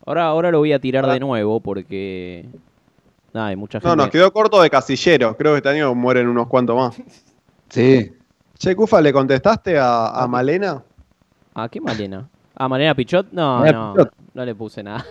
ahora, 0.04 0.26
ahora 0.26 0.50
lo 0.50 0.58
voy 0.58 0.72
a 0.72 0.80
tirar 0.80 1.04
Ah. 1.08 1.12
de 1.12 1.20
nuevo 1.20 1.60
porque... 1.60 2.44
Nada, 3.32 3.48
hay 3.48 3.56
mucha 3.56 3.78
gente... 3.78 3.88
No, 3.88 3.96
nos 3.96 4.08
quedó 4.10 4.32
corto 4.32 4.60
de 4.60 4.68
casillero. 4.70 5.36
Creo 5.36 5.52
que 5.52 5.58
este 5.58 5.68
año 5.68 5.94
mueren 5.94 6.26
unos 6.28 6.46
cuantos 6.48 6.76
más. 6.76 6.96
Sí. 7.68 8.12
Che, 8.58 8.76
Cufa, 8.76 9.00
¿le 9.00 9.12
contestaste 9.12 9.76
a, 9.76 10.06
a 10.08 10.26
Malena? 10.28 10.82
¿A 11.52 11.68
qué 11.68 11.80
Malena? 11.80 12.28
¿A 12.54 12.68
Malena 12.68 12.94
Pichot? 12.94 13.26
No, 13.32 13.58
Malena 13.58 13.78
no, 13.78 13.92
Pichot. 13.94 14.12
no 14.34 14.44
le 14.44 14.54
puse 14.54 14.82
nada. 14.84 15.04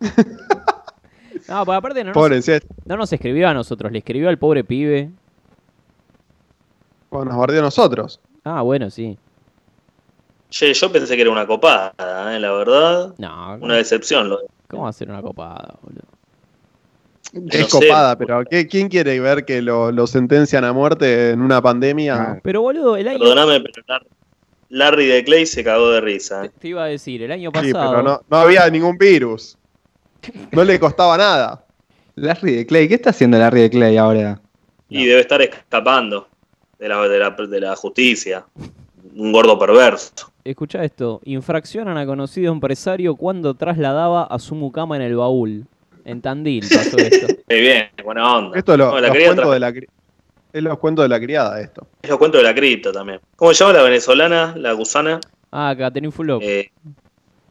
no, 1.48 1.64
porque 1.64 1.76
aparte 1.76 2.04
no 2.04 2.12
nos, 2.12 2.48
no 2.86 2.96
nos 2.96 3.12
escribió 3.12 3.48
a 3.48 3.54
nosotros, 3.54 3.90
le 3.92 3.98
escribió 3.98 4.28
al 4.28 4.36
pobre 4.38 4.64
pibe. 4.64 5.10
Bueno, 7.10 7.30
nos 7.32 7.38
bardeó 7.40 7.60
a 7.60 7.64
nosotros. 7.64 8.20
Ah, 8.44 8.62
bueno, 8.62 8.90
sí. 8.90 9.16
Che, 10.50 10.72
yo 10.72 10.90
pensé 10.90 11.14
que 11.16 11.22
era 11.22 11.30
una 11.30 11.46
copada, 11.46 11.92
¿eh? 12.34 12.40
la 12.40 12.52
verdad. 12.52 13.14
No, 13.18 13.58
Una 13.60 13.76
decepción. 13.76 14.28
Lo 14.30 14.38
de- 14.38 14.46
¿cómo 14.68 14.84
va 14.84 14.88
a 14.90 14.92
ser 14.92 15.10
una 15.10 15.20
copada, 15.22 15.74
boludo? 15.82 16.02
Es 17.50 17.60
no 17.60 17.80
sé. 17.80 17.88
copada, 17.88 18.16
pero 18.16 18.42
¿qué- 18.50 18.66
¿quién 18.66 18.88
quiere 18.88 19.20
ver 19.20 19.44
que 19.44 19.60
lo, 19.60 19.92
lo 19.92 20.06
sentencian 20.06 20.64
a 20.64 20.72
muerte 20.72 21.30
en 21.30 21.42
una 21.42 21.60
pandemia? 21.60 22.14
Ah. 22.14 22.38
Pero 22.42 22.62
boludo, 22.62 22.96
el 22.96 23.06
año... 23.08 23.18
Perdóname, 23.18 23.60
pero 23.60 23.82
Lar- 23.86 24.06
Larry 24.70 25.06
de 25.06 25.24
Clay 25.24 25.44
se 25.44 25.62
cagó 25.62 25.90
de 25.90 26.00
risa. 26.00 26.40
Te, 26.42 26.46
¿eh? 26.46 26.50
te 26.58 26.68
iba 26.68 26.84
a 26.84 26.86
decir, 26.86 27.22
el 27.22 27.32
año 27.32 27.50
Sí, 27.62 27.72
pasado... 27.72 27.90
pero 27.90 28.02
no, 28.02 28.20
no 28.30 28.36
había 28.38 28.68
ningún 28.70 28.96
virus. 28.96 29.56
No 30.52 30.64
le 30.64 30.80
costaba 30.80 31.16
nada. 31.18 31.64
Larry 32.16 32.54
de 32.56 32.66
Clay. 32.66 32.88
¿Qué 32.88 32.94
está 32.94 33.10
haciendo 33.10 33.38
Larry 33.38 33.60
de 33.62 33.70
Clay 33.70 33.96
ahora? 33.98 34.40
Y 34.88 35.04
debe 35.06 35.20
estar 35.20 35.40
escapando 35.42 36.26
de 36.78 36.88
la, 36.88 37.08
de 37.08 37.18
la, 37.18 37.30
de 37.30 37.60
la 37.60 37.76
justicia. 37.76 38.44
Un 39.14 39.32
gordo 39.32 39.58
perverso. 39.58 40.12
Escucha 40.44 40.84
esto, 40.84 41.20
infraccionan 41.24 41.96
a 41.98 42.06
conocido 42.06 42.52
empresario 42.52 43.16
cuando 43.16 43.54
trasladaba 43.54 44.24
a 44.24 44.38
su 44.38 44.54
mucama 44.54 44.96
en 44.96 45.02
el 45.02 45.16
baúl. 45.16 45.66
En 46.04 46.22
Tandil 46.22 46.64
pasó 46.68 46.96
esto. 46.98 47.26
Qué 47.48 47.60
bien, 47.60 47.88
buena 48.04 48.36
onda. 48.36 48.56
Esto 48.58 48.72
es 48.72 48.78
lo- 48.78 48.90
No, 48.92 49.00
la 49.00 49.08
los 49.08 49.16
cuentos 49.18 49.52
de 49.52 49.60
la, 49.60 49.68
es 50.52 50.62
los 50.62 50.78
cuentos 50.78 51.04
de 51.04 51.08
la 51.08 51.20
criada, 51.20 51.60
esto. 51.60 51.86
Es 52.00 52.08
los 52.08 52.18
cuentos 52.18 52.40
de 52.40 52.48
la 52.48 52.54
cripto 52.54 52.92
también. 52.92 53.20
¿Cómo 53.36 53.52
se 53.52 53.62
llama 53.64 53.76
la 53.78 53.82
venezolana, 53.84 54.54
la 54.56 54.72
gusana? 54.72 55.20
Ah, 55.52 55.74
Catherine 55.76 56.10
Fulop. 56.12 56.40
Eh, 56.42 56.70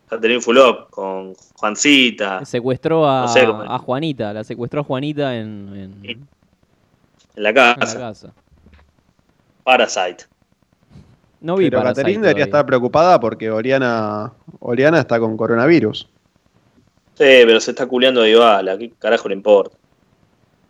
Catherine 0.09 0.41
Fulop 0.41 0.89
con 0.89 1.33
Juancita 1.55 2.45
secuestró 2.45 3.07
a, 3.07 3.21
no 3.23 3.27
sé 3.27 3.41
a 3.45 3.77
Juanita, 3.77 4.31
la 4.33 4.43
secuestró 4.43 4.81
a 4.81 4.83
Juanita 4.83 5.35
en, 5.37 5.99
en- 6.03 6.27
la 7.35 7.53
casa. 7.53 8.33
Parasite. 9.77 10.23
No 11.41 11.57
vi 11.57 11.65
Pero 11.69 11.79
Parasite 11.79 12.01
Caterine 12.03 12.21
debería 12.21 12.45
estar 12.45 12.65
preocupada 12.65 13.19
porque 13.19 13.51
Oriana, 13.51 14.31
Oriana 14.61 14.99
está 15.01 15.19
con 15.19 15.35
coronavirus. 15.35 16.07
Sí, 17.15 17.25
pero 17.45 17.59
se 17.59 17.71
está 17.71 17.85
culeando 17.85 18.21
a 18.21 18.23
Dybala, 18.23 18.77
¿qué 18.77 18.91
carajo 18.97 19.27
le 19.27 19.35
importa? 19.35 19.75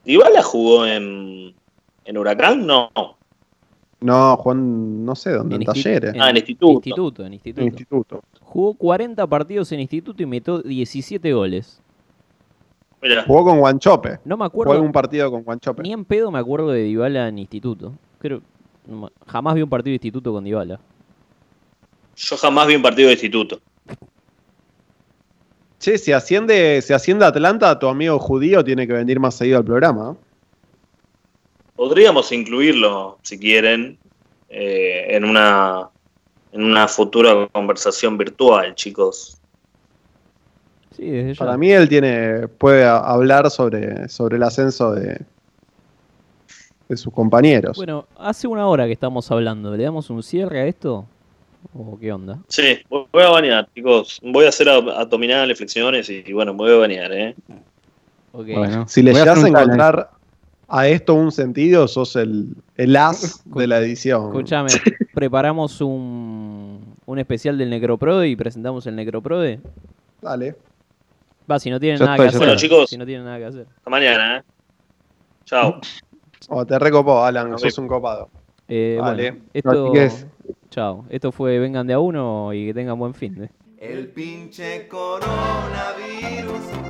¿Dybala 0.04 0.42
jugó 0.42 0.88
en, 0.88 1.54
en 2.06 2.18
Huracán? 2.18 2.66
No, 2.66 2.90
No, 4.02 4.36
Juan, 4.38 5.06
no 5.06 5.16
sé 5.16 5.30
dónde, 5.32 5.58
en, 5.58 5.62
insti- 5.62 5.66
talleres, 5.84 6.16
Ah, 6.20 6.32
en 6.32 6.38
instituto. 6.38 6.72
Instituto, 6.74 7.26
en 7.26 7.34
instituto. 7.34 7.62
en 7.62 7.68
instituto. 7.68 8.24
Jugó 8.42 8.74
40 8.74 9.28
partidos 9.28 9.72
en 9.74 9.82
instituto 9.82 10.24
y 10.24 10.26
metió 10.26 10.60
17 10.64 11.34
goles. 11.34 11.82
Mira, 13.00 13.26
Jugó 13.28 13.44
con 13.46 13.60
Guanchope. 13.60 14.20
No 14.26 14.38
me 14.38 14.46
Jugó 14.46 14.64
acuerdo, 14.64 14.72
algún 14.74 14.92
partido 14.92 15.30
con 15.30 15.44
Guanchope. 15.44 15.84
ni 15.84 15.94
en 15.94 16.04
pedo 16.04 16.32
me 16.32 16.40
acuerdo 16.40 16.70
de 16.72 16.82
Dybala 16.82 17.28
en 17.28 17.38
instituto. 17.38 17.94
Creo, 18.20 18.42
jamás 19.28 19.56
vi 19.56 19.62
un 19.62 19.70
partido 19.70 19.92
de 19.92 19.96
instituto 19.96 20.32
con 20.32 20.44
Dybala. 20.44 20.80
yo 22.16 22.38
jamás 22.38 22.68
vi 22.68 22.76
un 22.76 22.82
partido 22.82 23.08
de 23.08 23.14
instituto. 23.14 23.60
Che, 25.80 25.98
si 25.98 26.12
asciende, 26.12 26.82
si 26.82 26.94
asciende 26.94 27.26
Atlanta, 27.26 27.78
tu 27.78 27.88
amigo 27.88 28.18
judío 28.18 28.64
tiene 28.64 28.88
que 28.88 28.94
venir 28.94 29.20
más 29.20 29.36
seguido 29.36 29.60
al 29.60 29.66
programa. 29.66 30.16
Podríamos 31.76 32.32
incluirlo, 32.32 33.20
si 33.22 33.38
quieren, 33.38 34.00
eh, 34.50 35.06
en 35.10 35.24
una 35.24 35.90
en 36.52 36.64
una 36.64 36.88
futura 36.88 37.48
conversación 37.52 38.18
virtual, 38.18 38.74
chicos. 38.74 39.38
Sí. 40.96 41.34
Para 41.38 41.58
mí 41.58 41.72
él 41.72 41.88
tiene, 41.88 42.48
puede 42.48 42.84
hablar 42.84 43.52
sobre, 43.52 44.10
sobre 44.10 44.38
el 44.38 44.44
ascenso 44.44 44.94
de, 44.94 45.22
de 46.88 46.98
sus 46.98 47.14
compañeros. 47.14 47.76
Bueno, 47.78 48.06
hace 48.18 48.48
una 48.48 48.68
hora 48.68 48.86
que 48.86 48.94
estamos 48.94 49.30
hablando. 49.32 49.76
¿Le 49.76 49.84
damos 49.84 50.10
un 50.10 50.24
cierre 50.24 50.62
a 50.62 50.66
esto? 50.66 51.06
¿O 51.74 51.98
qué 52.00 52.14
onda? 52.14 52.40
Sí, 52.48 52.80
voy 52.90 53.24
a 53.24 53.30
bañar, 53.30 53.68
chicos. 53.76 54.20
Voy 54.24 54.46
a 54.46 54.50
hacer 54.50 54.68
ab- 54.68 54.94
abdominales, 54.96 55.58
flexiones 55.58 56.10
y, 56.10 56.24
y 56.26 56.34
bueno, 56.34 56.54
me 56.54 56.60
voy 56.60 56.72
a 56.72 56.76
bañar, 56.78 57.12
¿eh? 57.14 57.36
Ok. 58.32 58.48
Bueno, 58.56 58.88
si 58.88 59.02
le 59.02 59.14
llegas 59.14 59.44
a 59.44 59.48
encontrar 59.48 60.12
a 60.70 60.88
esto 60.88 61.14
un 61.16 61.32
sentido, 61.32 61.88
sos 61.88 62.16
el, 62.16 62.50
el 62.76 62.96
as 62.96 63.42
de 63.54 63.68
la 63.68 63.80
edición. 63.80 64.28
Escuchame, 64.28 64.70
preparamos 65.14 65.82
un, 65.82 66.96
un 67.06 67.20
especial 67.20 67.58
del 67.58 67.70
Necroprode 67.70 68.30
y 68.30 68.36
presentamos 68.36 68.86
el 68.88 68.96
Necroprode. 68.96 69.60
Dale. 70.22 70.56
Va, 71.50 71.60
si 71.60 71.70
no 71.70 71.80
tienen 71.80 72.00
Yo 72.00 72.06
nada 72.06 72.18
que 72.18 72.24
hacer. 72.24 72.40
Bueno, 72.40 72.56
chicos. 72.56 72.90
Si 72.90 72.98
no 72.98 73.06
tienen 73.06 73.26
nada 73.26 73.38
que 73.40 73.46
hacer. 73.46 73.66
Hasta 73.78 73.90
mañana, 73.90 74.38
¿eh? 74.38 74.44
Chao. 75.46 75.82
Oh, 76.50 76.66
te 76.66 76.80
recopó, 76.80 77.24
Alan, 77.24 77.50
no, 77.50 77.58
sos 77.58 77.78
un 77.78 77.88
copado. 77.88 78.30
Eh, 78.68 78.98
vale. 79.00 79.32
Bueno, 79.32 79.46
esto, 79.54 79.94
es? 79.96 80.28
Chao. 80.70 81.06
Esto 81.10 81.32
fue 81.32 81.60
Vengan 81.60 81.88
de 81.88 81.94
a 81.94 82.00
uno 82.00 82.54
y 82.54 82.68
que 82.68 82.74
tengan 82.74 83.00
buen 83.00 83.14
fin. 83.14 83.44
¿eh? 83.44 83.50
El 83.78 84.08
pinche 84.08 84.88
coronavirus 84.88 85.28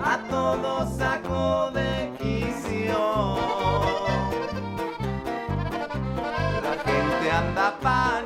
a 0.03 0.19
todos 0.29 0.97
sacó 0.97 1.71
de 1.71 2.11
quicio. 2.17 3.37
La 6.63 6.77
gente 6.83 7.31
anda 7.31 7.77
para. 7.81 8.16